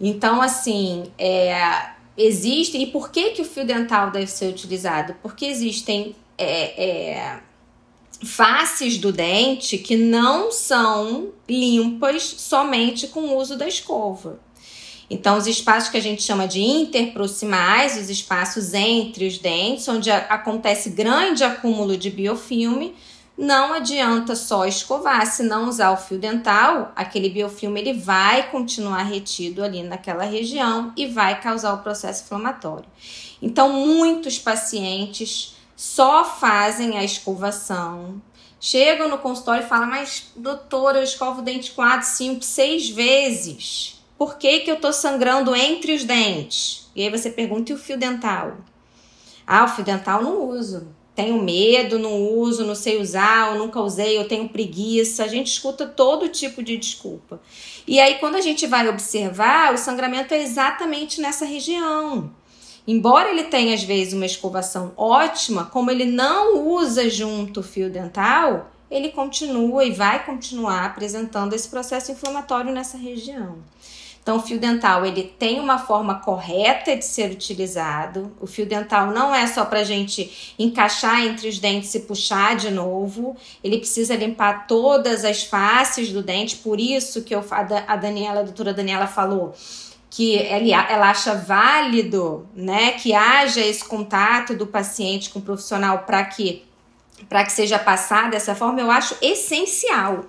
Então, 0.00 0.42
assim, 0.42 1.04
é, 1.16 1.90
existem. 2.16 2.82
E 2.82 2.86
por 2.88 3.12
que, 3.12 3.30
que 3.30 3.42
o 3.42 3.44
fio 3.44 3.64
dental 3.64 4.10
deve 4.10 4.26
ser 4.26 4.48
utilizado? 4.48 5.14
Porque 5.22 5.46
existem 5.46 6.16
é, 6.36 6.84
é, 6.84 7.40
faces 8.24 8.98
do 8.98 9.12
dente 9.12 9.78
que 9.78 9.96
não 9.96 10.52
são 10.52 11.32
limpas 11.48 12.22
somente 12.22 13.08
com 13.08 13.20
o 13.20 13.36
uso 13.36 13.56
da 13.56 13.66
escova. 13.66 14.40
Então, 15.10 15.36
os 15.36 15.46
espaços 15.46 15.90
que 15.90 15.98
a 15.98 16.02
gente 16.02 16.22
chama 16.22 16.48
de 16.48 16.60
interproximais, 16.62 17.98
os 17.98 18.08
espaços 18.08 18.72
entre 18.72 19.26
os 19.26 19.36
dentes, 19.36 19.86
onde 19.86 20.10
acontece 20.10 20.90
grande 20.90 21.44
acúmulo 21.44 21.98
de 21.98 22.08
biofilme, 22.08 22.94
não 23.36 23.72
adianta 23.74 24.36
só 24.36 24.66
escovar, 24.66 25.26
se 25.26 25.42
não 25.42 25.68
usar 25.68 25.90
o 25.90 25.96
fio 25.96 26.18
dental, 26.18 26.92
aquele 26.94 27.28
biofilme 27.28 27.80
ele 27.80 27.92
vai 27.94 28.50
continuar 28.50 29.02
retido 29.02 29.62
ali 29.64 29.82
naquela 29.82 30.24
região 30.24 30.92
e 30.96 31.06
vai 31.06 31.40
causar 31.40 31.74
o 31.74 31.82
processo 31.82 32.24
inflamatório. 32.24 32.88
Então, 33.40 33.72
muitos 33.72 34.38
pacientes 34.38 35.51
só 35.82 36.24
fazem 36.24 36.96
a 36.96 37.02
escovação, 37.02 38.22
chegam 38.60 39.08
no 39.08 39.18
consultório 39.18 39.64
e 39.64 39.68
falam: 39.68 39.88
Mas, 39.88 40.30
doutora, 40.36 40.98
eu 40.98 41.02
escovo 41.02 41.40
o 41.40 41.44
dente 41.44 41.72
4, 41.72 42.06
5, 42.06 42.42
6 42.42 42.90
vezes 42.90 44.02
por 44.22 44.38
que, 44.38 44.60
que 44.60 44.70
eu 44.70 44.76
estou 44.76 44.92
sangrando 44.92 45.52
entre 45.52 45.92
os 45.92 46.04
dentes? 46.04 46.88
E 46.94 47.02
aí 47.02 47.10
você 47.10 47.28
pergunta, 47.28 47.72
e 47.72 47.74
o 47.74 47.78
fio 47.78 47.98
dental? 47.98 48.58
Ah, 49.44 49.64
o 49.64 49.68
fio 49.68 49.82
dental 49.82 50.22
não 50.22 50.48
uso. 50.48 50.86
Tenho 51.12 51.42
medo, 51.42 51.98
não 51.98 52.28
uso, 52.28 52.64
não 52.64 52.76
sei 52.76 53.00
usar, 53.00 53.48
eu 53.52 53.58
nunca 53.58 53.80
usei, 53.80 54.16
eu 54.16 54.28
tenho 54.28 54.48
preguiça. 54.48 55.24
A 55.24 55.26
gente 55.26 55.48
escuta 55.48 55.86
todo 55.86 56.28
tipo 56.28 56.62
de 56.62 56.76
desculpa. 56.76 57.42
E 57.84 57.98
aí, 57.98 58.20
quando 58.20 58.36
a 58.36 58.40
gente 58.40 58.64
vai 58.64 58.88
observar, 58.88 59.74
o 59.74 59.76
sangramento 59.76 60.32
é 60.32 60.40
exatamente 60.40 61.20
nessa 61.20 61.44
região. 61.44 62.32
Embora 62.86 63.30
ele 63.30 63.44
tenha, 63.44 63.74
às 63.74 63.84
vezes, 63.84 64.12
uma 64.12 64.26
escovação 64.26 64.92
ótima, 64.96 65.66
como 65.66 65.90
ele 65.90 66.04
não 66.04 66.66
usa 66.68 67.08
junto 67.08 67.60
o 67.60 67.62
fio 67.62 67.88
dental, 67.88 68.70
ele 68.90 69.10
continua 69.10 69.84
e 69.84 69.92
vai 69.92 70.24
continuar 70.24 70.86
apresentando 70.86 71.54
esse 71.54 71.68
processo 71.68 72.10
inflamatório 72.10 72.72
nessa 72.72 72.98
região. 72.98 73.58
Então, 74.22 74.36
o 74.36 74.40
fio 74.40 74.58
dental 74.58 75.04
ele 75.04 75.24
tem 75.36 75.58
uma 75.58 75.78
forma 75.78 76.14
correta 76.16 76.96
de 76.96 77.04
ser 77.04 77.32
utilizado. 77.32 78.30
O 78.40 78.46
fio 78.46 78.64
dental 78.64 79.08
não 79.08 79.34
é 79.34 79.48
só 79.48 79.64
para 79.64 79.82
gente 79.82 80.54
encaixar 80.56 81.24
entre 81.24 81.48
os 81.48 81.58
dentes 81.58 81.92
e 81.94 82.00
puxar 82.00 82.54
de 82.54 82.70
novo. 82.70 83.36
Ele 83.64 83.78
precisa 83.78 84.14
limpar 84.14 84.68
todas 84.68 85.24
as 85.24 85.42
faces 85.42 86.12
do 86.12 86.22
dente. 86.22 86.56
Por 86.56 86.78
isso 86.78 87.22
que 87.22 87.34
eu, 87.34 87.44
a 87.50 87.96
Daniela, 87.96 88.40
a 88.40 88.44
doutora 88.44 88.72
Daniela 88.72 89.08
falou 89.08 89.54
que 90.14 90.36
ela 90.36 91.08
acha 91.08 91.34
válido, 91.34 92.46
né, 92.54 92.92
que 92.92 93.14
haja 93.14 93.62
esse 93.62 93.82
contato 93.82 94.54
do 94.54 94.66
paciente 94.66 95.30
com 95.30 95.38
o 95.38 95.42
profissional 95.42 96.00
para 96.00 96.22
que 96.26 96.66
para 97.30 97.44
que 97.44 97.52
seja 97.52 97.78
passada 97.78 98.30
dessa 98.30 98.54
forma, 98.54 98.80
eu 98.80 98.90
acho 98.90 99.16
essencial. 99.22 100.26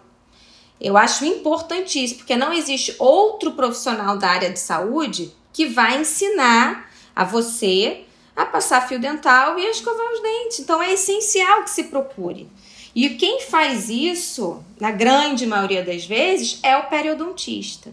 Eu 0.80 0.96
acho 0.96 1.26
importantíssimo, 1.26 2.20
porque 2.20 2.38
não 2.38 2.54
existe 2.54 2.96
outro 2.98 3.54
profissional 3.54 4.16
da 4.18 4.30
área 4.30 4.52
de 4.52 4.60
saúde 4.60 5.34
que 5.52 5.66
vai 5.66 6.00
ensinar 6.00 6.90
a 7.14 7.26
você 7.26 8.06
a 8.36 8.46
passar 8.46 8.88
fio 8.88 9.00
dental 9.00 9.60
e 9.60 9.66
a 9.66 9.72
escovar 9.72 10.14
os 10.14 10.22
dentes. 10.22 10.60
Então 10.60 10.82
é 10.82 10.94
essencial 10.94 11.64
que 11.64 11.72
se 11.72 11.86
procure. 11.86 12.48
E 12.96 13.10
quem 13.10 13.42
faz 13.42 13.90
isso, 13.90 14.64
na 14.80 14.92
grande 14.92 15.46
maioria 15.46 15.84
das 15.84 16.06
vezes, 16.06 16.60
é 16.64 16.78
o 16.78 16.84
periodontista. 16.84 17.92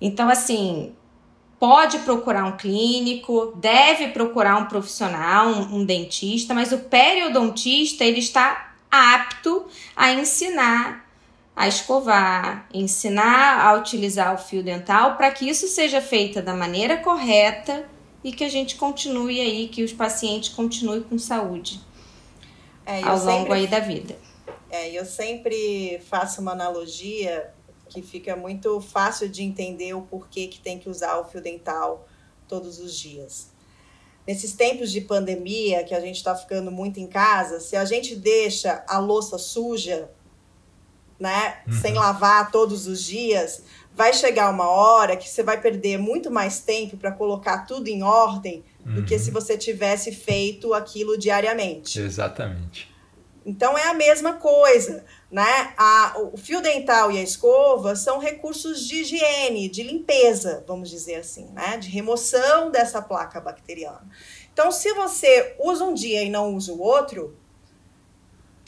Então, 0.00 0.28
assim, 0.28 0.94
pode 1.58 1.98
procurar 2.00 2.44
um 2.44 2.56
clínico, 2.56 3.52
deve 3.56 4.08
procurar 4.08 4.56
um 4.56 4.66
profissional, 4.66 5.48
um, 5.48 5.76
um 5.76 5.84
dentista, 5.84 6.54
mas 6.54 6.72
o 6.72 6.78
periodontista 6.78 8.04
ele 8.04 8.20
está 8.20 8.74
apto 8.90 9.66
a 9.96 10.12
ensinar 10.12 11.08
a 11.58 11.66
escovar, 11.66 12.68
ensinar 12.72 13.66
a 13.66 13.74
utilizar 13.74 14.32
o 14.32 14.38
fio 14.38 14.62
dental 14.62 15.16
para 15.16 15.28
que 15.32 15.48
isso 15.48 15.66
seja 15.66 16.00
feito 16.00 16.40
da 16.40 16.54
maneira 16.54 16.98
correta 16.98 17.84
e 18.22 18.30
que 18.30 18.44
a 18.44 18.48
gente 18.48 18.76
continue 18.76 19.40
aí, 19.40 19.66
que 19.66 19.82
os 19.82 19.92
pacientes 19.92 20.50
continuem 20.50 21.02
com 21.02 21.18
saúde 21.18 21.80
é, 22.86 23.02
ao 23.02 23.18
longo 23.18 23.40
sempre, 23.40 23.52
aí 23.54 23.66
da 23.66 23.80
vida. 23.80 24.16
É, 24.70 24.90
eu 24.90 25.04
sempre 25.04 26.00
faço 26.08 26.40
uma 26.40 26.52
analogia 26.52 27.52
que 27.88 28.02
fica 28.02 28.36
muito 28.36 28.80
fácil 28.80 29.28
de 29.28 29.42
entender 29.42 29.94
o 29.94 30.02
porquê 30.02 30.46
que 30.46 30.60
tem 30.60 30.78
que 30.78 30.88
usar 30.88 31.18
o 31.18 31.24
fio 31.24 31.40
dental 31.40 32.06
todos 32.46 32.78
os 32.78 32.94
dias. 32.94 33.50
Nesses 34.26 34.52
tempos 34.52 34.92
de 34.92 35.00
pandemia, 35.00 35.84
que 35.84 35.94
a 35.94 36.00
gente 36.00 36.16
está 36.16 36.34
ficando 36.34 36.70
muito 36.70 37.00
em 37.00 37.06
casa, 37.06 37.60
se 37.60 37.74
a 37.76 37.84
gente 37.84 38.14
deixa 38.14 38.84
a 38.86 38.98
louça 38.98 39.38
suja, 39.38 40.10
né, 41.18 41.62
uhum. 41.66 41.72
sem 41.72 41.94
lavar 41.94 42.50
todos 42.50 42.86
os 42.86 43.02
dias, 43.02 43.62
vai 43.94 44.12
chegar 44.12 44.50
uma 44.50 44.68
hora 44.68 45.16
que 45.16 45.28
você 45.28 45.42
vai 45.42 45.60
perder 45.60 45.98
muito 45.98 46.30
mais 46.30 46.60
tempo 46.60 46.96
para 46.96 47.10
colocar 47.10 47.66
tudo 47.66 47.88
em 47.88 48.02
ordem 48.02 48.62
uhum. 48.86 48.96
do 48.96 49.04
que 49.04 49.14
uhum. 49.14 49.20
se 49.20 49.30
você 49.30 49.56
tivesse 49.56 50.12
feito 50.12 50.72
aquilo 50.74 51.18
diariamente. 51.18 51.98
Exatamente. 51.98 52.88
Então 53.44 53.76
é 53.78 53.88
a 53.88 53.94
mesma 53.94 54.34
coisa, 54.34 55.04
né? 55.30 55.74
A, 55.76 56.16
o 56.32 56.36
fio 56.36 56.60
dental 56.62 57.12
e 57.12 57.18
a 57.18 57.22
escova 57.22 57.94
são 57.94 58.18
recursos 58.18 58.86
de 58.86 59.02
higiene, 59.02 59.68
de 59.68 59.82
limpeza, 59.82 60.64
vamos 60.66 60.88
dizer 60.88 61.16
assim, 61.16 61.46
né? 61.52 61.76
De 61.76 61.88
remoção 61.88 62.70
dessa 62.70 63.02
placa 63.02 63.40
bacteriana. 63.40 64.08
Então, 64.52 64.72
se 64.72 64.92
você 64.94 65.54
usa 65.60 65.84
um 65.84 65.94
dia 65.94 66.22
e 66.22 66.30
não 66.30 66.54
usa 66.54 66.72
o 66.72 66.80
outro, 66.80 67.36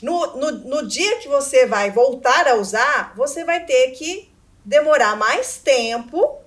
no, 0.01 0.37
no, 0.37 0.51
no 0.51 0.87
dia 0.87 1.17
que 1.17 1.27
você 1.27 1.65
vai 1.65 1.91
voltar 1.91 2.47
a 2.47 2.55
usar, 2.55 3.13
você 3.15 3.43
vai 3.43 3.65
ter 3.65 3.91
que 3.91 4.31
demorar 4.63 5.15
mais 5.15 5.57
tempo 5.57 6.39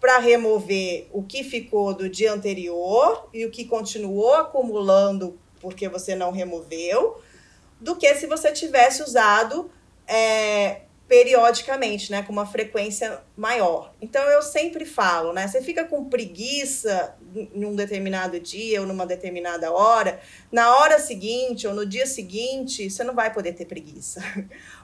para 0.00 0.18
remover 0.18 1.08
o 1.12 1.22
que 1.22 1.42
ficou 1.42 1.92
do 1.92 2.08
dia 2.08 2.32
anterior 2.32 3.28
e 3.32 3.44
o 3.44 3.50
que 3.50 3.64
continuou 3.64 4.34
acumulando 4.34 5.38
porque 5.60 5.88
você 5.88 6.14
não 6.14 6.30
removeu, 6.30 7.20
do 7.80 7.96
que 7.96 8.12
se 8.14 8.26
você 8.26 8.52
tivesse 8.52 9.02
usado 9.02 9.70
é, 10.06 10.82
periodicamente, 11.08 12.10
né, 12.10 12.22
com 12.22 12.32
uma 12.32 12.44
frequência 12.44 13.22
maior. 13.34 13.94
Então 14.00 14.22
eu 14.24 14.42
sempre 14.42 14.84
falo, 14.84 15.32
né, 15.32 15.48
você 15.48 15.62
fica 15.62 15.84
com 15.84 16.04
preguiça 16.04 17.16
em 17.34 17.64
um 17.64 17.74
determinado 17.74 18.38
dia 18.38 18.80
ou 18.80 18.86
numa 18.86 19.06
determinada 19.06 19.72
hora, 19.72 20.20
na 20.52 20.76
hora 20.76 20.98
seguinte 20.98 21.66
ou 21.66 21.74
no 21.74 21.86
dia 21.86 22.06
seguinte, 22.06 22.90
você 22.90 23.02
não 23.02 23.14
vai 23.14 23.32
poder 23.32 23.54
ter 23.54 23.64
preguiça. 23.64 24.22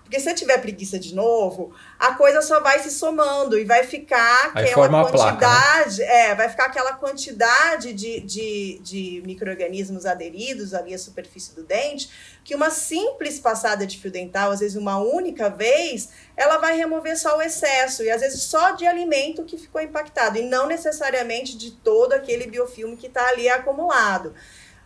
Porque 0.04 0.20
se 0.20 0.24
você 0.24 0.34
tiver 0.34 0.58
preguiça 0.58 0.98
de 0.98 1.14
novo, 1.14 1.72
a 1.98 2.14
coisa 2.14 2.42
só 2.42 2.60
vai 2.60 2.78
se 2.78 2.90
somando 2.90 3.58
e 3.58 3.64
vai 3.64 3.84
ficar 3.84 4.52
Aí 4.54 4.68
aquela 4.68 4.88
quantidade. 4.88 5.96
Placa, 5.96 5.98
né? 5.98 6.30
É, 6.30 6.34
vai 6.34 6.48
ficar 6.50 6.66
aquela 6.66 6.92
quantidade 6.92 7.94
de, 7.94 8.20
de, 8.20 8.80
de 8.82 9.22
micro-organismos 9.24 10.04
aderidos 10.04 10.74
ali 10.74 10.94
à 10.94 10.98
superfície 10.98 11.54
do 11.54 11.64
dente, 11.64 12.10
que 12.44 12.54
uma 12.54 12.68
simples 12.68 13.40
passada 13.40 13.86
de 13.86 13.98
fio 13.98 14.10
dental, 14.10 14.50
às 14.52 14.60
vezes 14.60 14.76
uma 14.76 14.98
única 14.98 15.48
vez, 15.48 16.10
ela 16.36 16.58
vai 16.58 16.76
remover 16.76 17.18
só 17.18 17.38
o 17.38 17.42
excesso, 17.42 18.02
e 18.02 18.10
às 18.10 18.20
vezes 18.20 18.42
só 18.42 18.72
de 18.72 18.86
alimento 18.86 19.42
que 19.44 19.56
ficou 19.56 19.80
impactado, 19.80 20.36
e 20.36 20.42
não 20.42 20.66
necessariamente 20.66 21.56
de 21.56 21.70
todo 21.70 22.12
aquele 22.12 22.46
biofilme 22.46 22.96
que 22.98 23.06
está 23.06 23.26
ali 23.28 23.48
acumulado. 23.48 24.34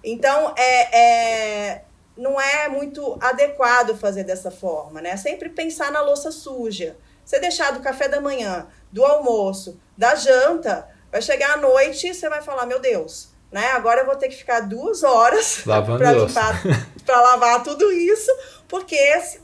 Então, 0.03 0.55
é, 0.57 0.97
é, 0.97 1.83
não 2.19 2.39
é 2.39 2.69
muito 2.69 3.17
adequado 3.21 3.97
fazer 3.97 4.25
dessa 4.25 4.51
forma, 4.51 5.01
né? 5.01 5.17
Sempre 5.17 5.49
pensar 5.49 5.93
na 5.93 6.03
louça 6.03 6.33
suja. 6.33 6.97
Você 7.25 7.39
deixar 7.39 7.73
do 7.73 7.81
café 7.81 8.09
da 8.09 8.21
manhã, 8.21 8.67
do 8.91 9.05
almoço, 9.05 9.81
da 9.97 10.17
janta, 10.17 10.89
vai 11.13 11.23
chegar 11.23 11.53
à 11.53 11.57
noite 11.57 12.09
e 12.09 12.15
você 12.15 12.29
vai 12.29 12.43
falar, 12.43 12.67
meu 12.67 12.81
Deus, 12.81 13.29
né? 13.53 13.71
Agora 13.71 14.01
eu 14.01 14.07
vou 14.07 14.17
ter 14.17 14.29
que 14.29 14.37
ficar 14.37 14.61
duas 14.61 15.05
horas 15.05 15.63
para 15.65 16.13
limpar, 16.13 16.63
para 17.07 17.21
lavar 17.21 17.63
tudo 17.63 17.93
isso, 17.93 18.31
porque 18.67 18.99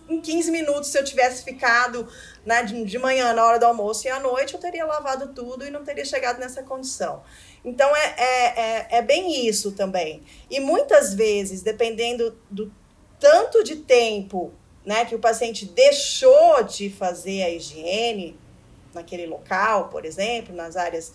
em 0.09 0.21
15 0.21 0.51
minutos, 0.51 0.91
se 0.91 0.99
eu 0.99 1.05
tivesse 1.05 1.45
ficado 1.45 2.09
né, 2.45 2.63
de, 2.63 2.85
de 2.85 2.99
manhã, 2.99 3.33
na 3.33 3.45
hora 3.45 3.59
do 3.59 3.67
almoço 3.67 4.07
e 4.07 4.11
à 4.11 4.21
noite, 4.21 4.55
eu 4.55 4.61
teria 4.61 4.85
lavado 4.85 5.33
tudo 5.33 5.67
e 5.67 5.71
não 5.71 5.85
teria 5.85 6.05
chegado 6.05 6.39
nessa 6.39 6.63
condição. 6.63 7.23
Então, 7.65 7.95
é, 7.97 8.15
é, 8.19 8.61
é, 8.61 8.87
é 8.99 9.03
bem 9.03 9.47
isso 9.47 9.73
também. 9.73 10.23
E 10.51 10.61
muitas 10.61 11.15
vezes, 11.15 11.63
dependendo 11.63 12.39
do 12.51 12.71
tanto 13.19 13.65
de 13.65 13.77
tempo 13.77 14.53
né, 14.85 15.05
que 15.05 15.15
o 15.15 15.19
paciente 15.19 15.65
deixou 15.65 16.63
de 16.63 16.91
fazer 16.91 17.43
a 17.43 17.51
higiene 17.51 18.39
naquele 18.93 19.27
local, 19.27 19.89
por 19.89 20.05
exemplo, 20.05 20.55
nas 20.55 20.77
áreas 20.77 21.13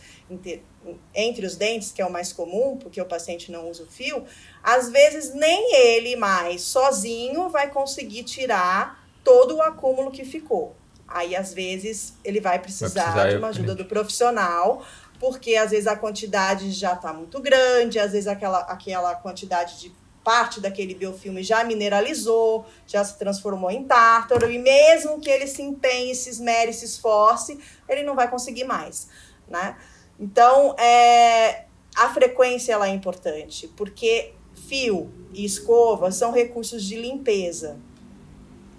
entre 1.13 1.45
os 1.45 1.55
dentes, 1.55 1.91
que 1.91 2.01
é 2.01 2.05
o 2.05 2.11
mais 2.11 2.34
comum, 2.34 2.77
porque 2.77 2.99
o 2.99 3.05
paciente 3.05 3.51
não 3.51 3.69
usa 3.69 3.84
o 3.84 3.88
fio, 3.88 4.25
às 4.61 4.89
vezes 4.89 5.34
nem 5.34 5.75
ele 5.75 6.15
mais 6.15 6.61
sozinho 6.61 7.47
vai 7.49 7.69
conseguir 7.69 8.23
tirar 8.23 9.07
todo 9.23 9.57
o 9.57 9.61
acúmulo 9.61 10.11
que 10.11 10.25
ficou. 10.25 10.75
Aí, 11.12 11.36
às 11.36 11.53
vezes, 11.53 12.14
ele 12.24 12.39
vai 12.39 12.60
precisar, 12.60 12.88
vai 12.88 13.12
precisar 13.12 13.30
de 13.30 13.38
uma 13.38 13.47
ajuda 13.49 13.76
do 13.76 13.86
profissional 13.86 14.86
porque 15.20 15.55
às 15.55 15.72
vezes 15.72 15.86
a 15.86 15.97
quantidade 15.97 16.72
já 16.72 16.93
está 16.93 17.12
muito 17.12 17.41
grande, 17.41 17.99
às 17.99 18.14
vezes 18.14 18.26
aquela, 18.28 18.60
aquela 18.60 19.14
quantidade 19.16 19.78
de 19.80 19.93
parte 20.24 20.62
daquele 20.62 20.93
biofilme 20.93 21.43
já 21.43 21.64
mineralizou, 21.64 22.66
já 22.88 23.03
se 23.03 23.18
transformou 23.18 23.72
em 23.72 23.84
tártaro, 23.84 24.49
e 24.49 24.57
mesmo 24.57 25.20
que 25.20 25.30
ele 25.30 25.47
se 25.47 25.62
empenhe, 25.62 26.14
se 26.16 26.30
esmere, 26.30 26.72
se 26.72 26.86
esforce, 26.86 27.60
ele 27.88 28.03
não 28.03 28.16
vai 28.16 28.30
conseguir 28.30 28.64
mais, 28.64 29.10
né? 29.47 29.76
Então, 30.20 30.76
é, 30.78 31.66
a 31.95 32.14
frequência 32.14 32.74
ela 32.74 32.88
é 32.88 32.91
importante, 32.91 33.68
porque 33.76 34.34
fio 34.68 35.12
e 35.34 35.45
escova 35.45 36.12
são 36.12 36.32
recursos 36.32 36.84
de 36.84 36.95
limpeza. 36.95 37.80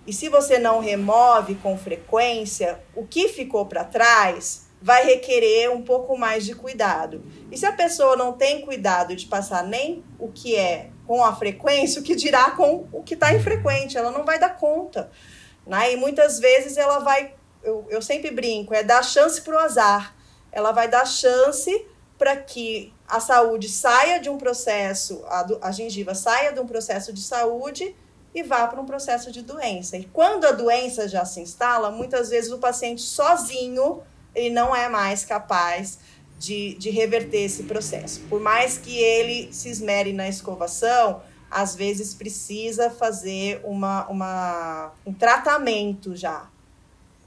E 0.07 0.13
se 0.13 0.29
você 0.29 0.59
não 0.59 0.81
remove 0.81 1.55
com 1.57 1.77
frequência, 1.77 2.81
o 2.95 3.07
que 3.07 3.29
ficou 3.29 3.67
para 3.67 3.85
trás 3.85 4.71
vai 4.83 5.05
requerer 5.05 5.71
um 5.71 5.83
pouco 5.83 6.17
mais 6.17 6.45
de 6.45 6.55
cuidado. 6.55 7.23
E 7.51 7.59
se 7.59 7.67
a 7.67 7.73
pessoa 7.73 8.17
não 8.17 8.33
tem 8.33 8.63
cuidado 8.63 9.15
de 9.15 9.27
passar 9.27 9.63
nem 9.63 10.03
o 10.19 10.29
que 10.29 10.57
é 10.57 10.91
com 11.07 11.23
a 11.23 11.35
frequência, 11.35 12.01
o 12.01 12.05
que 12.05 12.15
dirá 12.15 12.53
com 12.53 12.89
o 12.93 13.03
que 13.03 13.15
está 13.15 13.35
infrequente, 13.35 13.99
ela 13.99 14.11
não 14.11 14.25
vai 14.25 14.39
dar 14.39 14.57
conta. 14.57 15.11
Né? 15.67 15.93
E 15.93 15.97
muitas 15.97 16.39
vezes 16.39 16.79
ela 16.79 17.01
vai, 17.01 17.35
eu, 17.63 17.87
eu 17.91 18.01
sempre 18.01 18.31
brinco, 18.31 18.73
é 18.73 18.83
dar 18.83 19.03
chance 19.03 19.43
para 19.43 19.55
o 19.55 19.59
azar. 19.59 20.17
Ela 20.51 20.73
vai 20.73 20.89
dar 20.89 21.05
chance 21.05 21.87
para 22.17 22.37
que 22.37 22.93
a 23.07 23.21
saúde 23.21 23.69
saia 23.69 24.19
de 24.19 24.31
um 24.31 24.39
processo, 24.39 25.23
a, 25.27 25.47
a 25.63 25.73
gengiva 25.73 26.15
saia 26.15 26.53
de 26.53 26.61
um 26.61 26.67
processo 26.67 27.13
de 27.13 27.23
saúde 27.23 27.95
e 28.35 28.43
vá 28.43 28.67
para 28.67 28.81
um 28.81 28.87
processo 28.87 29.31
de 29.33 29.43
doença. 29.43 29.97
E 29.97 30.05
quando 30.05 30.45
a 30.45 30.53
doença 30.53 31.09
já 31.09 31.25
se 31.25 31.41
instala, 31.41 31.91
muitas 31.91 32.31
vezes 32.31 32.53
o 32.53 32.59
paciente 32.59 33.03
sozinho 33.03 34.03
ele 34.35 34.51
não 34.51 34.75
é 34.75 34.89
mais 34.89 35.25
capaz 35.25 35.99
de, 36.39 36.75
de 36.75 36.91
reverter 36.91 37.43
esse 37.43 37.65
processo. 37.65 38.21
Por 38.29 38.41
mais 38.41 38.79
que 38.79 38.97
ele 38.97 39.53
se 39.53 39.69
esmere 39.69 40.13
na 40.13 40.29
escovação, 40.29 41.23
às 41.51 41.75
vezes 41.75 42.15
precisa 42.15 42.91
fazer 42.91 43.61
uma, 43.65 44.07
uma, 44.09 44.93
um 45.05 45.13
tratamento 45.13 46.15
já. 46.15 46.49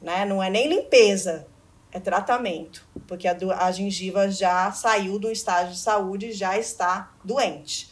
Né? 0.01 0.25
Não 0.25 0.41
é 0.41 0.49
nem 0.49 0.67
limpeza, 0.67 1.45
é 1.91 1.99
tratamento, 1.99 2.85
porque 3.07 3.27
a, 3.27 3.35
a 3.59 3.71
gengiva 3.71 4.29
já 4.29 4.71
saiu 4.71 5.19
do 5.19 5.29
estágio 5.29 5.73
de 5.73 5.79
saúde 5.79 6.27
e 6.27 6.31
já 6.31 6.57
está 6.57 7.11
doente. 7.23 7.91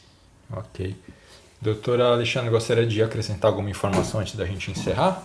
Ok. 0.51 0.95
Doutora 1.61 2.07
Alexandre, 2.07 2.49
gostaria 2.49 2.87
de 2.87 3.03
acrescentar 3.03 3.51
alguma 3.51 3.69
informação 3.69 4.19
antes 4.19 4.35
da 4.35 4.45
gente 4.45 4.71
encerrar? 4.71 5.23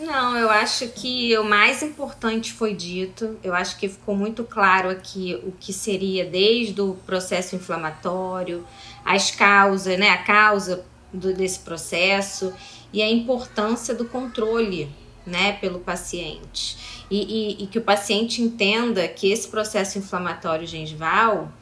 Não, 0.00 0.38
eu 0.38 0.48
acho 0.48 0.86
que 0.90 1.36
o 1.36 1.42
mais 1.42 1.82
importante 1.82 2.52
foi 2.52 2.74
dito. 2.74 3.36
Eu 3.42 3.52
acho 3.52 3.76
que 3.76 3.88
ficou 3.88 4.14
muito 4.14 4.44
claro 4.44 4.88
aqui 4.88 5.40
o 5.44 5.50
que 5.50 5.72
seria 5.72 6.24
desde 6.24 6.80
o 6.80 6.94
processo 7.04 7.56
inflamatório, 7.56 8.64
as 9.04 9.32
causas, 9.32 9.98
né, 9.98 10.10
a 10.10 10.18
causa 10.18 10.84
do, 11.12 11.34
desse 11.34 11.58
processo 11.58 12.54
e 12.92 13.02
a 13.02 13.10
importância 13.10 13.92
do 13.92 14.04
controle, 14.04 14.88
né, 15.26 15.54
pelo 15.54 15.80
paciente. 15.80 17.04
E, 17.10 17.58
e, 17.58 17.64
e 17.64 17.66
que 17.66 17.78
o 17.78 17.82
paciente 17.82 18.40
entenda 18.40 19.08
que 19.08 19.32
esse 19.32 19.48
processo 19.48 19.98
inflamatório 19.98 20.68
gengival, 20.68 21.52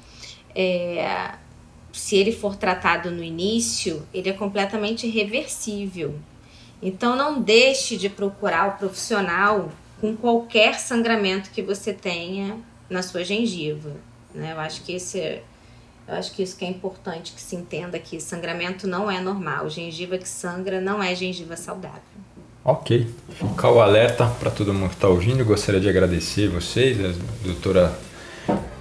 é, 0.55 1.33
se 1.99 2.17
ele 2.17 2.33
for 2.33 2.55
tratado 2.55 3.11
no 3.11 3.23
início, 3.23 4.07
ele 4.15 4.31
é 4.31 4.33
completamente 4.33 5.09
reversível. 5.09 6.15
Então 6.81 7.17
não 7.17 7.43
deixe 7.43 7.97
de 7.97 8.09
procurar 8.09 8.69
o 8.69 8.79
profissional 8.79 9.69
com 10.01 10.17
qualquer 10.17 10.79
sangramento 10.79 11.51
que 11.51 11.61
você 11.61 11.93
tenha 11.93 12.57
na 12.89 13.03
sua 13.03 13.25
gengiva. 13.25 13.97
Né? 14.33 14.53
Eu 14.53 14.61
acho 14.61 14.83
que 14.83 14.93
esse 14.93 15.19
é, 15.19 15.43
eu 16.07 16.15
acho 16.15 16.33
que 16.33 16.43
isso 16.43 16.57
que 16.57 16.65
é 16.65 16.69
importante 16.69 17.33
que 17.33 17.41
se 17.41 17.57
entenda 17.57 17.99
que 17.99 18.21
sangramento 18.21 18.87
não 18.87 19.11
é 19.11 19.21
normal. 19.21 19.69
Gengiva 19.69 20.17
que 20.17 20.29
sangra 20.29 20.81
não 20.81 21.03
é 21.03 21.15
gengiva 21.17 21.57
saudável. 21.57 22.01
Ok, 22.65 23.13
fica 23.31 23.71
o 23.71 23.81
alerta 23.81 24.27
para 24.39 24.51
todo 24.51 24.73
mundo 24.73 24.91
que 24.91 24.95
está 24.95 25.09
ouvindo. 25.09 25.45
Gostaria 25.45 25.81
de 25.81 25.89
agradecer 25.89 26.49
vocês, 26.49 26.99
a 27.05 27.13
doutora 27.45 27.99